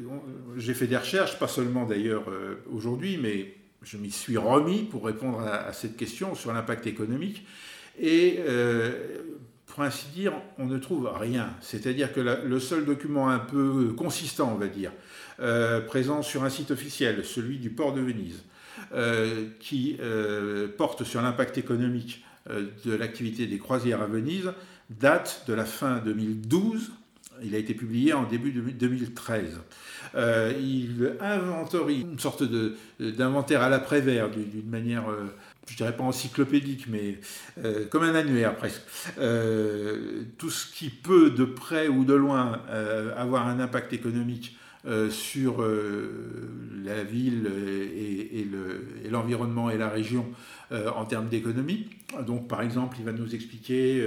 j'ai 0.57 0.73
fait 0.73 0.87
des 0.87 0.97
recherches, 0.97 1.39
pas 1.39 1.47
seulement 1.47 1.85
d'ailleurs 1.85 2.25
aujourd'hui, 2.71 3.17
mais 3.21 3.55
je 3.81 3.97
m'y 3.97 4.11
suis 4.11 4.37
remis 4.37 4.83
pour 4.83 5.05
répondre 5.05 5.41
à, 5.41 5.73
cette 5.73 5.97
question 5.97 6.35
sur 6.35 6.53
l'impact 6.53 6.85
économique. 6.87 7.45
Et 7.99 8.39
pour 9.73 9.83
ainsi 9.83 10.05
dire, 10.13 10.33
on 10.59 10.67
ne 10.67 10.77
trouve 10.77 11.11
rien. 11.11 11.49
C'est-à-dire 11.59 12.13
que 12.13 12.19
le 12.19 12.59
seul 12.59 12.85
document 12.85 13.29
un 13.29 13.39
peu 13.39 13.93
consistant, 13.97 14.51
on 14.53 14.57
va 14.57 14.67
dire, 14.67 14.91
euh, 15.39 15.81
présent 15.81 16.21
sur 16.21 16.43
un 16.43 16.49
site 16.49 16.69
officiel, 16.69 17.25
celui 17.25 17.57
du 17.57 17.71
port 17.71 17.93
de 17.93 18.01
Venise, 18.01 18.43
euh, 18.93 19.47
qui 19.59 19.97
euh, 19.99 20.67
porte 20.77 21.03
sur 21.03 21.21
l'impact 21.21 21.57
économique 21.57 22.23
de 22.85 22.93
l'activité 22.93 23.47
des 23.47 23.57
croisières 23.57 24.01
à 24.01 24.05
Venise, 24.05 24.51
date 24.89 25.45
de 25.47 25.53
la 25.53 25.65
fin 25.65 25.99
2012. 25.99 26.91
Il 27.43 27.55
a 27.55 27.57
été 27.57 27.73
publié 27.73 28.13
en 28.13 28.23
début 28.23 28.51
2013. 28.51 29.59
il 30.15 31.15
inventorie 31.19 32.01
une 32.01 32.19
sorte 32.19 32.43
d'inventaire 32.99 33.61
à 33.61 33.69
l'après-vert, 33.69 34.29
d'une 34.29 34.69
manière 34.69 35.05
je 35.69 35.75
dirais 35.75 35.95
pas 35.95 36.03
encyclopédique, 36.03 36.87
mais 36.87 37.19
euh, 37.63 37.85
comme 37.89 38.03
un 38.03 38.15
annuaire 38.15 38.55
presque. 38.55 38.81
Euh, 39.17 40.23
tout 40.37 40.49
ce 40.49 40.71
qui 40.71 40.89
peut 40.89 41.31
de 41.31 41.45
près 41.45 41.87
ou 41.87 42.03
de 42.03 42.13
loin 42.13 42.61
euh, 42.69 43.13
avoir 43.17 43.47
un 43.47 43.59
impact 43.59 43.93
économique 43.93 44.57
sur 45.11 45.65
la 46.83 47.05
ville 47.05 47.49
et, 47.95 48.45
l'environnement 49.09 49.69
et, 49.69 49.77
la 49.77 49.87
région 49.87 50.25
en 50.73 51.05
termes 51.05 51.27
d'économie. 51.27 51.89
Donc 52.25 52.47
par 52.47 52.61
exemple, 52.61 52.97
il 52.99 53.05
va 53.05 53.11
nous 53.11 53.33
expliquer 53.35 54.03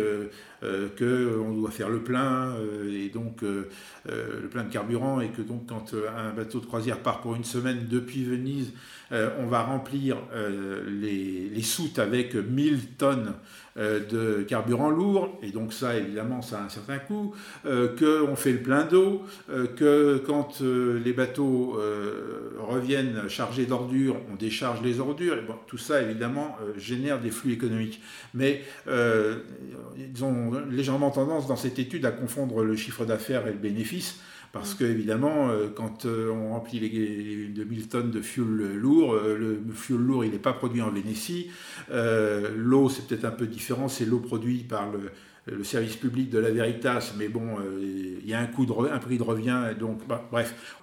qu'on 0.61 1.52
doit 1.52 1.70
faire 1.70 1.88
le 1.88 2.02
plein 2.02 2.54
et 2.88 3.08
donc 3.08 3.42
le 3.42 4.49
plein 4.50 4.64
de 4.64 4.73
carburant 4.73 5.20
et 5.20 5.28
que 5.28 5.42
donc 5.42 5.66
quand 5.66 5.94
un 6.16 6.32
bateau 6.32 6.61
de 6.61 6.66
croisière 6.66 6.99
part 6.99 7.20
pour 7.20 7.35
une 7.35 7.44
semaine 7.44 7.87
depuis 7.88 8.25
Venise, 8.25 8.73
euh, 9.12 9.30
on 9.38 9.46
va 9.46 9.62
remplir 9.62 10.16
euh, 10.35 10.82
les, 10.88 11.62
soutes 11.62 11.99
avec 11.99 12.35
1000 12.35 12.94
tonnes 12.96 13.35
euh, 13.76 14.00
de 14.04 14.42
carburant 14.42 14.90
lourd, 14.90 15.38
et 15.42 15.50
donc 15.50 15.73
ça 15.73 15.96
évidemment 15.96 16.42
ça 16.42 16.61
a 16.61 16.64
un 16.64 16.68
certain 16.68 16.99
coût, 16.99 17.35
qu'on 17.64 18.37
fait 18.37 18.52
le 18.52 18.62
plein 18.62 18.85
d'eau, 18.85 19.23
que 19.49 20.23
quand 20.26 20.61
les 20.61 21.12
bateaux 21.12 21.78
reviennent 22.58 23.28
chargés 23.28 23.66
d'ordures, 23.66 24.16
on 24.32 24.37
décharge 24.37 24.80
les 24.82 25.00
ordures, 25.00 25.37
et 25.38 25.42
bon, 25.42 25.56
tout 25.66 25.78
ça 25.78 26.02
évidemment 26.02 26.55
génère 26.76 27.20
des 27.20 27.30
flux 27.30 27.52
économiques. 27.52 28.00
Mais 28.34 28.62
ils 28.86 30.25
ont 30.25 30.52
légèrement 30.70 31.10
tendance 31.10 31.46
dans 31.46 31.56
cette 31.56 31.78
étude 31.78 32.04
à 32.04 32.10
confondre 32.10 32.62
le 32.64 32.76
chiffre 32.76 33.04
d'affaires 33.04 33.46
et 33.46 33.52
le 33.52 33.58
bénéfice. 33.58 34.20
Parce 34.56 34.75
que 34.75 34.84
évidemment, 34.84 35.50
euh, 35.50 35.68
quand 35.75 36.06
euh, 36.06 36.30
on 36.30 36.50
remplit 36.50 36.80
les, 36.80 37.48
2000 37.48 37.88
tonnes 37.88 38.10
de 38.10 38.22
fuel 38.22 38.75
lourd, 38.76 39.12
euh, 39.12 39.36
le 39.36 39.72
fuel 39.75 39.98
lourd, 39.98 40.25
il 40.25 40.30
n'est 40.30 40.38
pas 40.38 40.54
produit 40.54 40.80
en 40.80 40.90
Vénétie. 40.90 41.50
l'eau, 41.90 42.88
c'est 42.88 43.06
peut-être 43.06 43.26
un 43.26 43.32
peu 43.32 43.46
différent, 43.46 43.88
c'est 43.88 44.06
l'eau 44.06 44.20
produite 44.20 44.66
par 44.68 44.90
le, 44.90 45.12
service 45.62 45.94
public 45.94 46.28
de 46.28 46.38
la 46.38 46.50
Veritas, 46.50 47.14
mais 47.16 47.28
bon, 47.28 47.58
il 47.80 48.28
y 48.28 48.34
a 48.34 48.40
un, 48.40 48.46
coût 48.46 48.66
de, 48.66 48.72
un 48.72 48.98
prix 48.98 49.16
de 49.16 49.22
revient. 49.22 49.75
Donc, 49.78 50.00
bah, 50.08 50.26
bref, 50.32 50.80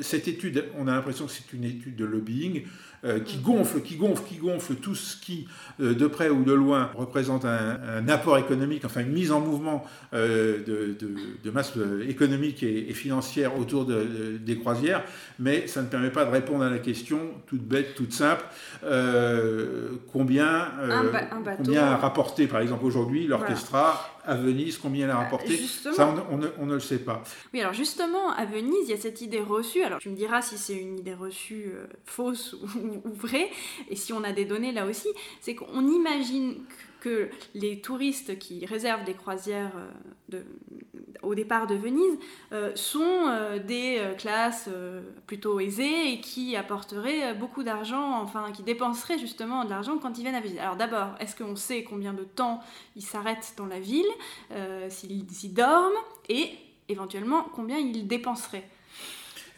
cette 0.00 0.28
étude, 0.28 0.64
on 0.78 0.86
a 0.86 0.92
l'impression 0.92 1.26
que 1.26 1.32
c'est 1.32 1.52
une 1.52 1.64
étude 1.64 1.96
de 1.96 2.06
lobbying. 2.06 2.62
Euh, 3.04 3.20
qui 3.20 3.38
gonfle, 3.38 3.80
qui 3.80 3.94
gonfle, 3.94 4.24
qui 4.24 4.38
gonfle 4.38 4.74
tout 4.74 4.96
ce 4.96 5.16
qui, 5.16 5.46
euh, 5.80 5.94
de 5.94 6.08
près 6.08 6.30
ou 6.30 6.42
de 6.42 6.52
loin, 6.52 6.90
représente 6.96 7.44
un, 7.44 8.08
apport 8.08 8.38
économique, 8.38 8.84
enfin 8.84 9.02
une 9.02 9.12
mise 9.12 9.30
en 9.30 9.38
mouvement 9.38 9.86
euh, 10.14 10.64
de, 10.64 11.50
masse 11.52 11.74
économique 12.08 12.64
et, 12.64 12.92
financière 12.92 13.56
autour 13.56 13.86
des 13.86 14.58
croisières, 14.58 15.04
mais 15.38 15.68
ça 15.68 15.82
ne 15.82 15.86
permet 15.86 16.10
pas 16.10 16.24
de 16.24 16.30
répondre 16.30 16.64
à 16.64 16.70
la 16.70 16.78
question 16.78 17.20
toute 17.46 17.62
bête, 17.62 17.94
toute 17.94 18.12
simple, 18.12 18.44
combien, 20.12 20.68
combien 21.56 21.84
a 21.84 21.96
rapporté, 21.96 22.48
par 22.48 22.60
exemple, 22.60 22.84
aujourd'hui 22.84 23.26
l'orchestra 23.26 24.17
à 24.28 24.34
Venise, 24.34 24.78
combien 24.78 25.06
elle 25.06 25.10
a 25.10 25.16
rapporté 25.16 25.56
Ça, 25.56 26.14
on, 26.30 26.66
ne, 26.66 26.74
le 26.74 26.80
sait 26.80 26.98
pas. 26.98 27.22
Oui, 27.52 27.60
alors 27.60 27.72
justement, 27.72 28.30
à 28.30 28.44
Venise, 28.44 28.84
il 28.84 28.90
y 28.90 28.92
a 28.92 29.00
cette 29.00 29.22
idée 29.22 29.40
reçue. 29.40 29.82
Alors, 29.82 29.98
tu 29.98 30.10
me 30.10 30.14
diras 30.14 30.42
si 30.42 30.58
c'est 30.58 30.76
une 30.76 30.98
idée 30.98 31.14
reçue 31.14 31.72
fausse 32.04 32.54
ou, 32.76 33.08
ou, 33.08 33.12
vrai, 33.12 33.50
et 33.88 33.96
si 33.96 34.12
on 34.12 34.22
a 34.24 34.32
des 34.32 34.44
données 34.44 34.72
là 34.72 34.86
aussi, 34.86 35.08
c'est 35.40 35.54
qu'on 35.54 35.88
imagine 35.88 36.56
que 36.97 36.97
les 37.54 37.80
touristes 37.80 38.38
qui 38.38 38.66
réservent 38.66 39.04
des 39.04 39.14
croisières 39.14 39.72
euh, 40.34 40.42
au 41.22 41.34
départ 41.34 41.66
de 41.66 41.74
Venise 41.74 42.18
euh, 42.52 42.72
sont 42.74 43.00
euh, 43.02 43.58
des 43.58 44.00
classes 44.18 44.68
plutôt 45.26 45.60
aisées 45.60 46.12
et 46.12 46.20
qui 46.20 46.56
apporteraient 46.56 47.34
beaucoup 47.34 47.62
d'argent, 47.62 48.20
enfin 48.20 48.52
qui 48.52 48.62
dépenseraient 48.62 49.18
justement 49.18 49.64
de 49.64 49.70
l'argent 49.70 49.98
quand 49.98 50.18
ils 50.18 50.22
viennent 50.22 50.34
à 50.34 50.40
Venise. 50.40 50.58
Alors 50.58 50.76
d'abord, 50.76 51.14
est-ce 51.20 51.36
qu'on 51.36 51.56
sait 51.56 51.82
combien 51.82 52.12
de 52.12 52.24
temps 52.24 52.60
ils 52.96 53.02
s'arrêtent 53.02 53.54
dans 53.56 53.66
la 53.66 53.80
ville, 53.80 54.06
s'ils 54.88 55.54
dorment, 55.54 55.92
et 56.28 56.50
éventuellement 56.88 57.44
combien 57.54 57.78
ils 57.78 58.06
dépenseraient? 58.06 58.68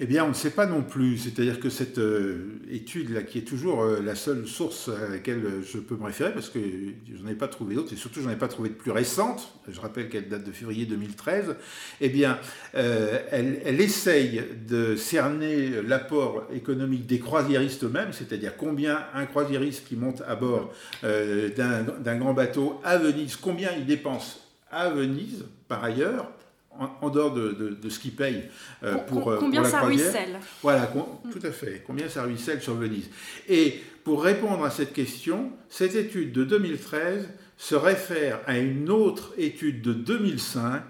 Eh 0.02 0.06
bien, 0.06 0.24
on 0.24 0.28
ne 0.28 0.34
sait 0.34 0.50
pas 0.50 0.64
non 0.64 0.82
plus. 0.82 1.18
C'est-à-dire 1.18 1.60
que 1.60 1.68
cette 1.68 1.98
euh, 1.98 2.58
étude-là, 2.70 3.22
qui 3.22 3.36
est 3.36 3.42
toujours 3.42 3.82
euh, 3.82 4.00
la 4.02 4.14
seule 4.14 4.46
source 4.46 4.88
à 4.88 5.10
laquelle 5.10 5.42
je 5.62 5.76
peux 5.76 5.94
me 5.94 6.04
référer, 6.04 6.32
parce 6.32 6.48
que 6.48 6.58
je 6.58 7.22
n'en 7.22 7.28
ai 7.28 7.34
pas 7.34 7.48
trouvé 7.48 7.74
d'autres, 7.74 7.92
et 7.92 7.96
surtout 7.96 8.20
je 8.20 8.24
n'en 8.24 8.32
ai 8.32 8.38
pas 8.38 8.48
trouvé 8.48 8.70
de 8.70 8.74
plus 8.74 8.92
récente, 8.92 9.52
je 9.68 9.78
rappelle 9.78 10.08
qu'elle 10.08 10.30
date 10.30 10.44
de 10.44 10.52
février 10.52 10.86
2013, 10.86 11.54
eh 12.00 12.08
bien, 12.08 12.38
euh, 12.76 13.18
elle, 13.30 13.60
elle, 13.62 13.78
essaye 13.82 14.42
de 14.66 14.96
cerner 14.96 15.82
l'apport 15.82 16.46
économique 16.50 17.06
des 17.06 17.18
croisiéristes 17.18 17.84
eux-mêmes, 17.84 18.14
c'est-à-dire 18.14 18.56
combien 18.56 19.04
un 19.12 19.26
croisiériste 19.26 19.86
qui 19.86 19.96
monte 19.96 20.22
à 20.26 20.34
bord 20.34 20.72
d'un 21.02 22.16
grand 22.16 22.32
bateau 22.32 22.80
à 22.84 22.96
Venise, 22.96 23.36
combien 23.36 23.70
il 23.76 23.84
dépense 23.84 24.48
à 24.70 24.88
Venise, 24.88 25.44
par 25.68 25.84
ailleurs, 25.84 26.32
en, 26.78 27.10
dehors 27.10 27.32
de, 27.32 27.88
ce 27.88 27.98
qu'il 27.98 28.12
paye 28.12 28.44
euh, 28.82 28.96
pour, 28.96 29.30
euh, 29.30 29.36
combien 29.38 29.64
ça 29.64 29.82
ruisselle 29.82 30.38
Voilà, 30.62 30.90
tout 31.30 31.46
à 31.46 31.50
fait. 31.50 31.82
Combien 31.86 32.08
ça 32.08 32.22
ruisselle 32.22 32.62
sur 32.62 32.74
Venise. 32.74 33.10
Et 33.48 33.80
pour 34.04 34.22
répondre 34.22 34.64
à 34.64 34.70
cette 34.70 34.92
question, 34.92 35.52
cette 35.68 35.94
étude 35.94 36.32
de 36.32 36.44
2013 36.44 37.28
se 37.56 37.74
réfère 37.74 38.40
à 38.46 38.58
une 38.58 38.88
autre 38.88 39.34
étude 39.36 39.82
de 39.82 39.92
2005, 39.92 40.82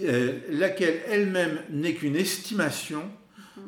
euh, 0.00 0.38
laquelle 0.50 1.00
elle-même 1.08 1.58
n'est 1.70 1.94
qu'une 1.94 2.16
estimation 2.16 3.02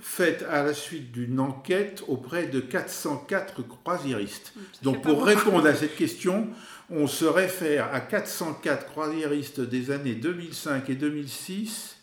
faite 0.00 0.44
à 0.48 0.62
la 0.62 0.74
suite 0.74 1.10
d'une 1.12 1.40
enquête 1.40 2.04
auprès 2.06 2.46
de 2.46 2.60
404 2.60 3.62
croisiéristes. 3.62 4.52
Donc 4.82 5.02
pour 5.02 5.24
répondre 5.24 5.66
à 5.66 5.74
cette 5.74 5.96
question, 5.96 6.48
on 6.90 7.06
se 7.06 7.24
réfère 7.24 7.92
à 7.92 8.00
404 8.00 8.86
croisiéristes 8.86 9.60
des 9.60 9.90
années 9.90 10.14
2005 10.14 10.90
et 10.90 10.94
2006 10.94 11.96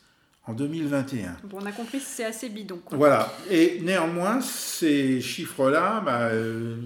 en 0.45 0.54
2021. 0.54 1.38
Bon, 1.43 1.58
on 1.62 1.65
a 1.65 1.71
compris 1.71 2.00
que 2.00 2.06
c'est 2.06 2.26
assez 2.26 2.50
bidon. 2.50 2.80
Voilà. 2.91 3.32
Et 3.50 3.80
néanmoins, 3.82 4.39
ces 4.41 5.19
chiffres-là 5.19 6.02
bah, 6.06 6.30
euh, 6.32 6.78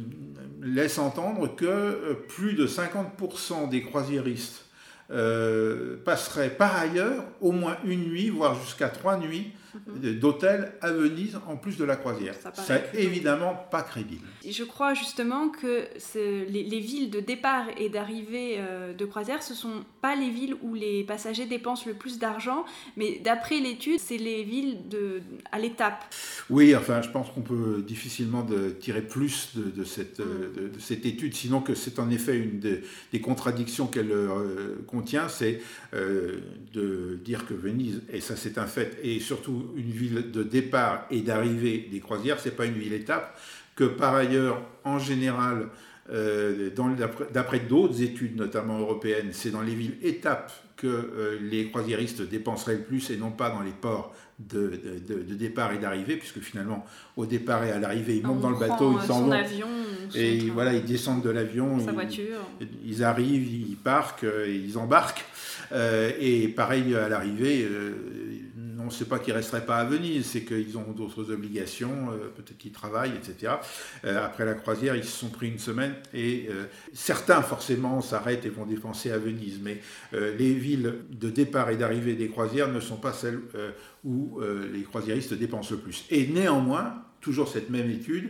laissent 0.62 0.98
entendre 0.98 1.56
que 1.56 1.66
euh, 1.66 2.14
plus 2.28 2.54
de 2.54 2.66
50% 2.66 3.70
des 3.70 3.84
croisiéristes 3.84 4.66
euh, 5.12 5.98
passeraient 6.04 6.50
par 6.50 6.76
ailleurs 6.76 7.24
au 7.40 7.52
moins 7.52 7.78
une 7.86 8.10
nuit, 8.10 8.30
voire 8.30 8.60
jusqu'à 8.60 8.90
trois 8.90 9.18
nuits. 9.18 9.52
D'hôtels 9.88 10.74
à 10.82 10.92
Venise 10.92 11.38
en 11.48 11.58
plus 11.58 11.78
de 11.78 11.84
la 11.84 11.96
croisière. 11.96 12.36
Ça, 12.54 12.76
n'est 12.76 13.04
évidemment 13.04 13.56
pas 13.72 13.84
crédible. 13.84 14.28
je 14.48 14.64
crois 14.64 14.94
justement 14.94 15.50
que 15.50 15.86
les, 16.16 16.64
les, 16.64 16.80
villes 16.80 17.10
de 17.10 17.20
départ 17.20 17.66
et 17.78 17.90
d'arrivée 17.90 18.56
euh, 18.58 18.94
de 18.94 19.06
croisière, 19.06 19.44
ce 19.44 19.54
sont 19.54 19.84
pas 20.02 20.16
les 20.16 20.30
villes 20.30 20.56
où 20.62 20.74
les 20.74 21.04
passagers 21.04 21.46
dépensent 21.46 21.86
le 21.88 21.94
plus 21.94 22.20
d'argent, 22.20 22.66
mais 22.98 23.20
d'après 23.24 23.60
l'étude, 23.60 24.00
c'est 24.00 24.18
les 24.18 24.44
villes 24.44 24.90
de, 24.90 25.22
à 25.52 25.60
l'étape. 25.60 26.04
Oui, 26.50 26.76
enfin, 26.76 27.02
je 27.02 27.10
pense 27.10 27.30
qu'on 27.30 27.42
peut 27.42 27.84
difficilement 27.86 28.44
de 28.44 28.70
tirer 28.70 29.02
plus 29.02 29.52
de, 29.56 29.84
cette, 29.84 30.20
euh, 30.20 30.72
de, 30.74 30.80
cette, 30.80 31.06
étude, 31.06 31.34
sinon 31.34 31.62
que 31.62 31.76
c'est 31.76 32.00
en 32.00 32.10
effet 32.10 32.38
une 32.38 32.60
des, 32.60 33.22
contradictions 33.22 33.88
qu'elle 33.88 34.12
euh, 34.12 34.78
contient, 34.88 35.30
c'est 35.30 35.62
de 35.94 37.20
dire 37.24 37.46
que 37.46 37.54
Venise, 37.54 38.02
et 38.12 38.22
ça 38.22 38.36
c'est 38.36 38.58
un 38.58 38.66
fait, 38.66 38.98
et 39.04 39.20
surtout 39.20 39.61
une 39.76 39.92
ville 39.92 40.32
de 40.32 40.44
départ 40.44 41.06
et 41.12 41.22
d'arrivée 41.22 41.88
des 41.92 42.00
croisières, 42.00 42.40
c'est 42.40 42.56
pas 42.56 42.66
une 42.66 42.78
ville 42.78 42.94
étape, 42.94 43.40
que 43.76 43.84
par 43.84 44.16
ailleurs, 44.16 44.62
en 44.84 45.00
général, 45.00 45.70
euh, 46.12 46.70
d'après 47.34 47.60
d'autres 47.60 48.02
études, 48.02 48.36
notamment 48.36 48.80
européennes, 48.80 49.30
c'est 49.32 49.52
dans 49.52 49.62
les 49.62 49.76
villes 49.76 49.98
étapes 50.02 50.52
que 50.76 50.88
euh, 50.88 51.38
les 51.42 51.70
croisiéristes 51.70 52.28
dépenseraient 52.28 52.76
le 52.76 52.82
plus 52.82 53.12
et 53.12 53.18
non 53.18 53.32
pas 53.32 53.50
dans 53.50 53.62
les 53.62 53.72
ports 53.72 54.14
de, 54.40 54.72
départ 55.36 55.72
et 55.74 55.78
d'arrivée, 55.78 56.18
puisque 56.18 56.40
finalement, 56.40 56.84
au 57.16 57.28
départ 57.28 57.64
et 57.64 57.72
à 57.72 57.80
l'arrivée, 57.80 58.18
ils 58.18 58.26
montent 58.26 58.42
dans 58.42 58.50
le 58.50 58.58
bateau, 58.58 58.98
ils 59.00 59.06
s'en 59.06 59.28
vont. 59.28 59.34
et 60.16 60.40
voilà, 60.50 60.74
ils 60.74 60.84
descendent 60.84 61.24
de 61.24 61.30
l'avion, 61.30 61.78
ils, 61.80 62.68
ils, 62.84 63.04
arrivent, 63.04 63.48
ils 63.70 63.78
parquent, 63.78 64.26
ils 64.48 64.78
embarquent. 64.80 65.24
Euh, 65.72 66.12
et 66.20 66.48
pareil 66.50 66.96
à 66.96 67.08
l'arrivée, 67.08 67.68
on 68.82 68.86
ne 68.86 68.92
sait 68.92 69.06
pas 69.06 69.20
qu'ils 69.20 69.34
resteraient 69.34 69.66
pas 69.66 69.78
à 69.78 69.86
Venise, 69.86 70.26
c'est 70.26 70.42
qu'ils 70.42 70.78
ont 70.78 70.92
d'autres 70.92 71.32
obligations, 71.32 72.08
peut-être 72.36 72.58
qu'ils 72.58 72.72
travaillent, 72.72 73.14
etc. 73.16 73.54
après 74.04 74.46
la 74.46 74.54
croisière, 74.54 74.96
ils 74.96 75.04
se 75.04 75.18
sont 75.18 75.30
pris 75.30 75.50
une 75.50 75.60
semaine 75.60 75.94
et 76.14 76.50
certains 76.94 77.42
forcément 77.42 78.02
s'arrêtent 78.02 78.46
et 78.46 78.50
vont 78.50 78.66
dépenser 78.66 79.12
à 79.12 79.18
Venise, 79.18 79.60
mais 79.62 79.82
les 80.14 80.54
villes 80.54 80.96
de 81.10 81.30
départ 81.30 81.70
et 81.70 81.78
d'arrivée 81.78 82.16
des 82.16 82.30
croisières 82.30 82.70
ne 82.70 82.80
sont 82.80 82.98
pas 82.98 83.14
celles 83.14 83.40
où 84.04 84.40
les 84.72 84.84
croisiéristes 84.84 85.34
dépensent 85.34 85.72
le 85.72 85.78
plus. 85.78 86.06
Et 86.10 86.28
néanmoins, 86.28 87.04
toujours 87.22 87.48
cette 87.48 87.70
même 87.70 87.90
étude, 87.90 88.30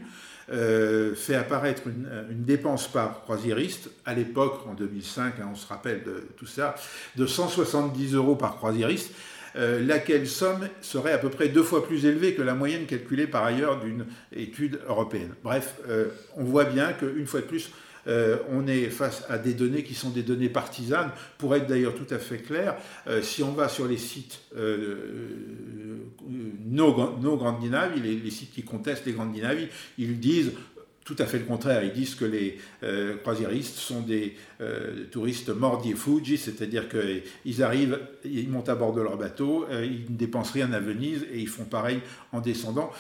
euh, 0.52 1.16
fait 1.16 1.36
apparaître 1.36 1.84
une, 1.88 2.44
dépense 2.44 2.92
par 2.92 3.22
croisiériste, 3.22 3.90
à 4.06 4.14
l'époque, 4.14 4.66
en 4.68 4.74
2005, 4.74 5.40
hein, 5.40 5.50
on 5.52 5.56
se 5.56 5.66
rappelle 5.68 6.04
de 6.04 6.28
tout 6.36 6.46
ça, 6.46 6.76
de 7.16 7.26
170 7.26 8.16
euros 8.16 8.36
par 8.36 8.58
croisiériste, 8.58 9.14
euh, 9.56 9.86
laquelle 9.86 10.28
somme 10.28 10.68
serait 10.82 11.12
à 11.12 11.18
peu 11.18 11.30
près 11.30 11.50
deux 11.50 11.64
fois 11.64 11.86
plus 11.86 12.06
élevée 12.06 12.34
que 12.34 12.42
la 12.42 12.54
moyenne 12.54 12.86
calculée 12.86 13.28
par 13.28 13.44
ailleurs 13.44 13.80
d'une 13.80 14.06
étude 14.36 14.80
européenne. 14.88 15.34
Bref, 15.44 15.76
euh, 15.88 16.08
on 16.38 16.44
voit 16.44 16.66
bien 16.66 16.94
qu'une 16.94 17.28
fois 17.28 17.42
de 17.42 17.46
plus, 17.46 17.72
euh, 18.08 18.38
on 18.50 18.66
est 18.68 18.86
face 18.86 19.24
à 19.30 19.38
des 19.38 19.54
données 19.54 19.84
qui 19.84 19.94
sont 19.94 20.10
des 20.10 20.24
données 20.24 20.50
partisanes. 20.50 21.12
Pour 21.38 21.56
être 21.56 21.68
d'ailleurs 21.68 21.96
tout 21.96 22.12
à 22.14 22.18
fait 22.18 22.40
clair, 22.40 22.76
si 23.22 23.44
on 23.44 23.52
va 23.52 23.68
sur 23.70 23.88
les 23.88 23.98
sites 23.98 24.42
euh, 26.32 26.62
nos, 26.70 27.40
les, 28.04 28.30
sites 28.30 28.52
qui 28.52 28.64
contestent 28.64 29.06
les 29.06 29.14
grandes 29.14 29.34
dinavies, 29.34 29.68
ils 29.98 30.20
disent 30.20 30.52
tout 31.04 31.16
à 31.20 31.26
fait 31.26 31.40
le 31.40 31.46
contraire. 31.46 31.84
Ils 31.84 31.94
disent 31.94 32.16
que 32.16 32.26
les 32.26 32.60
croisiéristes 33.24 33.78
sont 33.78 34.02
des 34.02 34.36
touristes 35.12 35.50
mordi 35.50 35.94
Fuji, 35.94 36.38
c'est-à-dire 36.38 36.86
qu'ils 36.90 37.64
arrivent, 37.64 38.00
ils 38.24 38.50
montent 38.50 38.70
à 38.70 38.76
bord 38.76 38.94
de 38.94 39.02
leur 39.02 39.18
bateau, 39.18 39.66
ils 39.72 40.12
ne 40.12 40.18
dépensent 40.18 40.54
rien 40.54 40.72
à 40.74 40.80
Venise 40.80 41.26
et 41.34 41.40
ils 41.40 41.48
font 41.48 41.66
pareil 41.66 42.02
en 42.32 42.40
descendant 42.40 42.92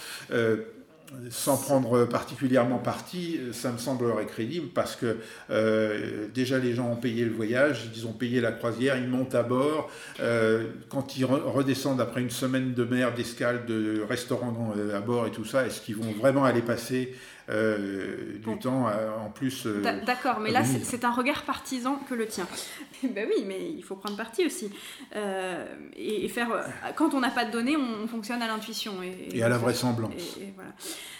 sans 1.29 1.57
prendre 1.57 2.05
particulièrement 2.05 2.77
parti, 2.77 3.39
ça 3.51 3.71
me 3.71 3.77
semblerait 3.77 4.25
crédible 4.25 4.67
parce 4.73 4.95
que 4.95 5.17
euh, 5.49 6.27
déjà 6.33 6.57
les 6.57 6.73
gens 6.73 6.89
ont 6.89 6.95
payé 6.95 7.25
le 7.25 7.31
voyage, 7.31 7.89
ils 7.93 8.07
ont 8.07 8.13
payé 8.13 8.39
la 8.39 8.51
croisière, 8.51 8.97
ils 8.97 9.07
montent 9.07 9.35
à 9.35 9.43
bord. 9.43 9.89
Euh, 10.21 10.67
quand 10.89 11.17
ils 11.17 11.25
redescendent 11.25 12.01
après 12.01 12.21
une 12.21 12.29
semaine 12.29 12.73
de 12.73 12.83
mer, 12.85 13.13
d'escale, 13.13 13.65
de 13.65 14.01
restaurant 14.07 14.73
euh, 14.77 14.97
à 14.97 15.01
bord 15.01 15.27
et 15.27 15.31
tout 15.31 15.45
ça, 15.45 15.65
est-ce 15.65 15.81
qu'ils 15.81 15.97
vont 15.97 16.11
vraiment 16.11 16.45
aller 16.45 16.61
passer 16.61 17.13
du 17.49 18.58
temps 18.60 18.86
en 18.86 19.30
plus 19.30 19.67
D'accord, 20.06 20.39
mais 20.39 20.51
là 20.51 20.63
c'est 20.63 21.04
un 21.04 21.12
regard 21.12 21.43
partisan 21.43 21.99
que 22.10 22.13
le 22.13 22.27
tien. 22.27 22.47
ben 23.04 23.27
oui, 23.27 23.43
mais 23.47 23.71
il 23.71 23.84
faut 23.84 23.95
prendre 23.95 24.17
parti 24.17 24.45
aussi. 24.45 24.71
et, 25.95 26.27
faire. 26.30 26.49
Quand 26.95 27.13
on 27.13 27.19
n'a 27.19 27.32
pas 27.32 27.45
de 27.45 27.51
données, 27.51 27.77
on, 27.77 28.08
fonctionne 28.08 28.41
à 28.41 28.47
l'intuition. 28.47 28.93
Et, 29.04 29.41
à 29.41 29.49
la 29.49 29.58
vraisemblance. 29.58 30.38
Voilà. 30.56 30.71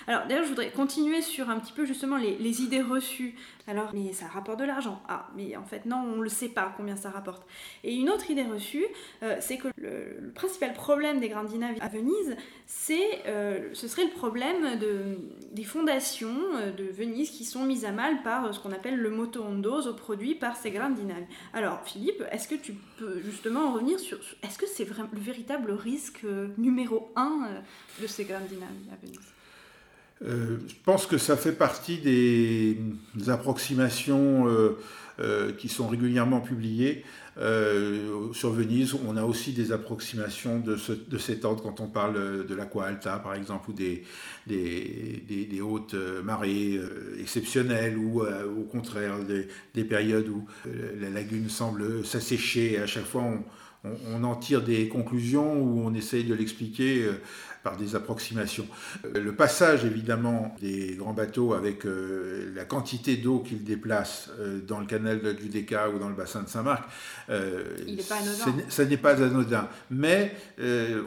Alors 0.08 0.28
d'ailleurs, 0.28 0.44
je 0.44 0.50
voudrais 0.50 0.72
continuer 0.72 1.22
sur 1.22 1.50
un 1.50 1.60
petit 1.60 1.74
peu 1.74 1.86
justement 1.86 2.18
les, 2.18 2.62
idées 2.62 2.82
reçues. 2.82 3.36
Alors, 3.68 3.92
mais 3.94 4.12
ça 4.12 4.26
rapporte 4.28 4.60
de 4.60 4.66
l'argent. 4.66 5.02
Ah, 5.08 5.28
mais 5.36 5.56
en 5.56 5.64
fait, 5.64 5.86
non, 5.86 5.98
on 5.98 6.18
ne 6.18 6.24
le 6.24 6.30
sait 6.30 6.50
pas 6.50 6.74
combien 6.76 6.96
ça 6.96 7.10
rapporte. 7.10 7.46
Et 7.84 7.96
une 7.96 8.10
autre 8.10 8.30
idée 8.30 8.44
reçue, 8.44 8.86
euh, 9.24 9.38
c'est 9.40 9.58
que 9.58 9.68
le, 9.78 10.32
principal 10.34 10.74
problème 10.74 11.20
des 11.20 11.30
Grandinavi 11.30 11.80
à 11.80 11.88
Venise, 11.88 12.36
c'est, 12.66 13.22
euh, 13.28 13.70
ce 13.74 13.88
serait 13.88 14.06
le 14.06 14.12
problème 14.12 14.80
de, 14.80 15.20
des 15.52 15.64
fondations 15.64 16.11
euh, 16.22 16.72
de 16.72 16.84
Venise 16.84 17.30
qui 17.30 17.46
sont 17.46 17.66
mises 17.66 17.86
à 17.86 17.92
mal 17.92 18.24
par 18.24 18.54
ce 18.54 18.60
qu'on 18.60 18.72
appelle 18.72 18.98
le 18.98 19.10
moto 19.10 19.44
hondoso 19.44 19.94
produit 19.94 20.36
par 20.36 20.56
ces 20.56 20.72
Grandinavi. 20.72 21.26
Alors, 21.54 21.82
Philippe, 21.86 22.24
est-ce 22.32 22.48
que 22.48 22.56
tu 22.56 22.74
peux 22.98 23.22
justement 23.22 23.74
revenir 23.74 24.00
sur, 24.00 24.18
est-ce 24.44 24.58
que 24.58 24.68
c'est 24.68 24.88
le 24.88 25.20
véritable 25.20 25.72
risque 25.72 26.26
numéro 26.58 27.12
un 27.16 27.50
de 28.02 28.08
ces 28.08 28.26
Grandinavi 28.26 28.90
à 28.92 29.06
Venise? 29.06 29.20
Euh, 30.24 30.58
je 30.68 30.76
pense 30.86 31.08
que 31.08 31.18
ça 31.18 31.36
fait 31.36 31.52
partie 31.52 31.98
des, 31.98 32.78
approximations 33.30 34.48
euh, 34.48 34.78
euh, 35.20 35.52
qui 35.54 35.68
sont 35.68 35.88
régulièrement 35.88 36.42
publiées. 36.42 37.04
Sur 37.38 38.52
Venise, 38.52 38.96
on 39.08 39.18
a 39.18 39.24
aussi 39.24 39.54
des 39.54 39.72
approximations 39.72 40.60
de, 40.60 40.76
cet 41.18 41.46
ordre 41.46 41.64
quand 41.64 41.80
on 41.80 41.88
parle 41.88 42.46
de 42.46 42.56
l'aqua 42.56 42.86
alta, 42.86 43.20
par 43.20 43.36
exemple, 43.36 43.72
ou 43.72 43.74
des, 43.74 45.62
hautes 45.62 45.96
marées 46.24 46.80
exceptionnelles, 47.20 47.98
ou 47.98 48.22
au 48.22 48.64
contraire 48.64 49.24
des, 49.24 49.48
des, 49.74 49.84
périodes 49.84 50.28
où 50.28 50.46
la 51.00 51.10
lagune 51.10 51.50
semble 51.50 52.06
s'assécher. 52.06 52.80
À 52.80 52.88
chaque 52.88 53.06
fois, 53.06 53.24
on, 53.24 53.44
on, 53.84 54.24
en 54.24 54.36
tire 54.36 54.62
des 54.62 54.88
conclusions 54.88 55.62
ou 55.62 55.82
on 55.86 55.94
essaye 55.94 56.24
de 56.24 56.34
l'expliquer 56.34 57.08
par 57.64 57.78
des 57.78 57.96
approximations. 57.96 58.68
Euh, 59.06 59.20
le 59.20 59.34
passage 59.34 59.86
évidemment 59.86 60.56
des 60.62 60.96
grands 60.98 61.14
bateaux 61.14 61.54
avec 61.54 61.86
euh, 61.86 62.52
la 62.56 62.66
quantité 62.66 63.18
d'eau 63.18 63.40
qu'ils 63.40 63.64
déplacent 63.64 64.30
euh, 64.40 64.60
dans 64.60 64.80
le 64.80 64.86
canal 64.86 65.22
de 65.22 65.32
Giudecca 65.32 65.90
ou 65.90 66.00
dans 66.00 66.10
le 66.10 66.16
bassin 66.16 66.44
de 66.44 66.50
Saint-Marc, 66.50 66.90
ça 68.70 68.86
n'est 68.86 68.98
pas 68.98 69.22
anodin. 69.24 69.68
Mais 69.90 70.36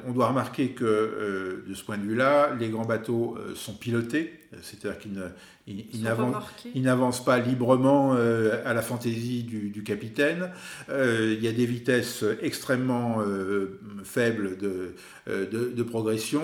on 0.07 0.13
doit 0.13 0.29
remarquer 0.29 0.71
que 0.71 1.63
de 1.67 1.75
ce 1.75 1.85
point 1.85 1.99
de 1.99 2.03
vue-là, 2.03 2.55
les 2.59 2.69
grands 2.69 2.85
bateaux 2.85 3.37
sont 3.55 3.75
pilotés, 3.75 4.41
c'est-à-dire 4.63 4.99
qu'ils 4.99 5.13
ne 5.13 5.27
il, 5.67 6.83
n'avance 6.83 7.25
pas 7.25 7.39
librement 7.39 8.13
à 8.13 8.75
la 8.75 8.83
fantaisie 8.83 9.43
du, 9.45 9.83
capitaine. 9.83 10.51
Il 10.89 11.43
y 11.43 11.49
a 11.49 11.53
des 11.53 11.67
vitesses 11.67 12.25
extrêmement 12.43 13.19
faibles 14.05 14.57
de, 14.59 14.95
de, 15.27 15.83
progression. 15.83 16.44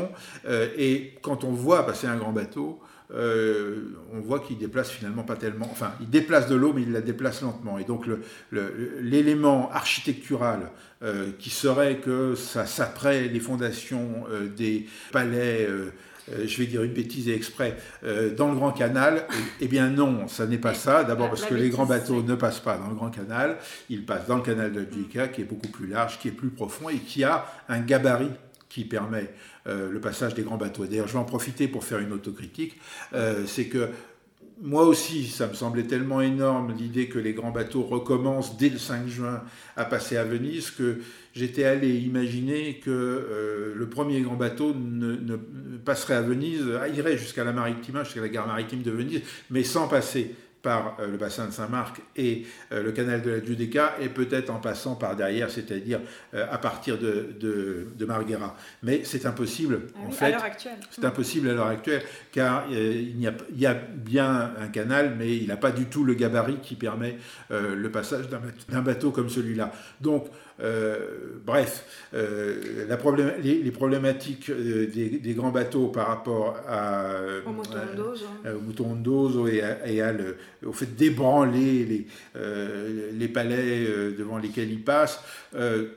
Et 0.76 1.14
quand 1.22 1.44
on 1.44 1.50
voit 1.50 1.86
passer 1.86 2.06
un 2.06 2.16
grand 2.16 2.32
bateau, 2.32 2.80
on 3.12 4.20
voit 4.20 4.40
qu'il 4.40 4.58
déplace 4.58 4.90
finalement 4.90 5.24
pas 5.24 5.36
tellement. 5.36 5.68
Enfin, 5.70 5.92
il 6.00 6.08
déplace 6.08 6.48
de 6.48 6.54
l'eau, 6.54 6.72
mais 6.72 6.82
il 6.82 6.92
la 6.92 7.00
déplace 7.00 7.42
lentement. 7.42 7.78
Et 7.78 7.84
donc, 7.84 8.06
l'élément 8.52 9.70
architectural 9.72 10.70
qui 11.38 11.50
serait 11.50 11.96
que 11.96 12.34
ça 12.34 12.66
s'apprête 12.66 13.32
les 13.32 13.40
fondations 13.40 14.26
des 14.56 14.86
palais 15.12 15.68
euh, 16.32 16.46
je 16.46 16.58
vais 16.58 16.66
dire 16.66 16.82
une 16.82 16.92
bêtise 16.92 17.28
exprès, 17.28 17.76
euh, 18.04 18.34
dans 18.34 18.48
le 18.48 18.54
Grand 18.54 18.72
Canal. 18.72 19.26
Eh, 19.60 19.68
bien 19.68 19.88
non, 19.90 20.28
ça 20.28 20.46
n'est 20.46 20.58
pas 20.58 20.74
ça. 20.74 21.04
D'abord 21.04 21.28
parce 21.28 21.44
que 21.44 21.54
les 21.54 21.70
grands 21.70 21.86
bateaux 21.86 22.22
ne 22.22 22.34
passent 22.34 22.60
pas 22.60 22.76
dans 22.76 22.88
le 22.88 22.94
Grand 22.94 23.10
Canal, 23.10 23.56
ils 23.88 24.04
passent 24.04 24.26
dans 24.26 24.36
le 24.36 24.42
canal 24.42 24.72
de 24.72 24.86
Gica, 24.90 25.28
qui 25.28 25.42
est 25.42 25.44
beaucoup 25.44 25.68
plus 25.68 25.86
large, 25.86 26.18
qui 26.18 26.28
est 26.28 26.32
plus 26.32 26.50
profond 26.50 26.88
et 26.88 26.98
qui 26.98 27.24
a 27.24 27.46
un 27.68 27.80
gabarit 27.80 28.30
qui 28.70 28.86
permet 28.86 29.30
euh, 29.66 29.90
le 29.90 30.00
passage 30.00 30.32
des 30.34 30.42
grands 30.42 30.56
bateaux. 30.56 30.86
D'ailleurs, 30.86 31.08
je 31.08 31.12
vais 31.12 31.18
en 31.18 31.24
profiter 31.24 31.68
pour 31.68 31.84
faire 31.84 31.98
une 31.98 32.12
autocritique. 32.12 32.80
c'est 33.46 33.66
que 33.66 33.90
moi 34.62 34.84
aussi, 34.84 35.26
ça 35.26 35.46
me 35.46 35.54
semblait 35.54 35.84
tellement 35.84 36.20
énorme 36.20 36.74
l'idée 36.76 37.08
que 37.08 37.18
les 37.18 37.32
grands 37.32 37.50
bateaux 37.50 37.82
recommencent 37.82 38.58
dès 38.58 38.68
le 38.68 38.78
5 38.78 39.08
juin 39.08 39.42
à 39.76 39.84
passer 39.84 40.16
à 40.18 40.24
Venise 40.24 40.70
que 40.70 40.98
j'étais 41.34 41.64
allé 41.64 41.96
imaginer 41.96 42.74
que 42.74 42.90
euh, 42.90 43.74
le 43.74 43.88
premier 43.88 44.20
grand 44.20 44.36
bateau 44.36 44.74
ne, 44.74 45.36
passerait 45.84 46.14
à 46.14 46.22
Venise, 46.22 46.64
irait 46.94 47.16
jusqu'à 47.16 47.44
la 47.44 47.52
Maritima, 47.52 48.04
jusqu'à 48.04 48.20
la 48.20 48.28
gare 48.28 48.46
maritime 48.46 48.82
de 48.82 48.90
Venise, 48.90 49.22
mais 49.50 49.64
sans 49.64 49.88
passer 49.88 50.34
par 50.62 50.96
euh, 51.00 51.08
le 51.08 51.16
bassin 51.16 51.46
de 51.46 51.52
Saint-Marc 51.52 52.02
et 52.16 52.46
euh, 52.72 52.82
le 52.82 52.92
canal 52.92 53.22
de 53.22 53.30
la 53.30 53.44
Giudecca, 53.44 53.96
et 54.00 54.08
peut-être 54.08 54.50
en 54.50 54.58
passant 54.58 54.94
par 54.94 55.16
derrière, 55.16 55.50
c'est-à-dire 55.50 56.00
euh, 56.34 56.46
à 56.50 56.58
partir 56.58 56.98
de, 56.98 57.34
de, 57.40 58.04
Marghera. 58.04 58.56
Mais 58.82 59.02
c'est 59.04 59.26
impossible, 59.26 59.82
ah 59.94 60.08
en 60.08 60.10
fait. 60.10 60.26
À 60.26 60.30
l'heure 60.30 60.44
actuelle. 60.44 60.76
C'est 60.90 61.04
impossible 61.04 61.48
à 61.48 61.54
l'heure 61.54 61.66
actuelle, 61.66 62.02
car 62.32 62.64
il, 62.70 63.20
y 63.20 63.26
a, 63.26 63.32
il, 63.52 63.60
y 63.60 63.66
a, 63.66 63.74
bien 63.74 64.52
un 64.58 64.68
canal, 64.68 65.14
mais 65.16 65.36
il 65.36 65.46
n'a 65.46 65.56
pas 65.56 65.70
du 65.70 65.86
tout 65.86 66.04
le 66.04 66.14
gabarit 66.14 66.58
qui 66.60 66.74
permet 66.74 67.18
le 67.50 67.90
passage 67.90 68.26
d'un 68.68 68.82
bateau 68.82 69.10
comme 69.10 69.28
celui-là. 69.28 69.72
Donc, 70.00 70.26
bref, 71.44 71.84
la 72.12 72.96
problème, 72.96 73.32
les, 73.42 73.70
problématiques 73.70 74.50
des, 74.50 75.34
grands 75.34 75.50
bateaux 75.50 75.88
par 75.88 76.08
rapport 76.08 76.56
à, 76.68 77.12
au 77.46 78.60
mouton 78.60 78.94
d'Ozo 78.94 79.46
et 79.46 79.62
et 79.86 80.00
à 80.02 80.12
le, 80.12 80.36
au 80.64 80.72
fait 80.72 80.94
d'ébranler 80.94 81.84
les, 81.84 82.06
euh, 82.36 83.10
les 83.12 83.28
palais 83.28 83.86
euh, 83.86 84.14
devant 84.16 84.38
lesquels 84.38 84.70
il 84.70 84.82
passe. 84.82 85.22
Euh, 85.54 85.88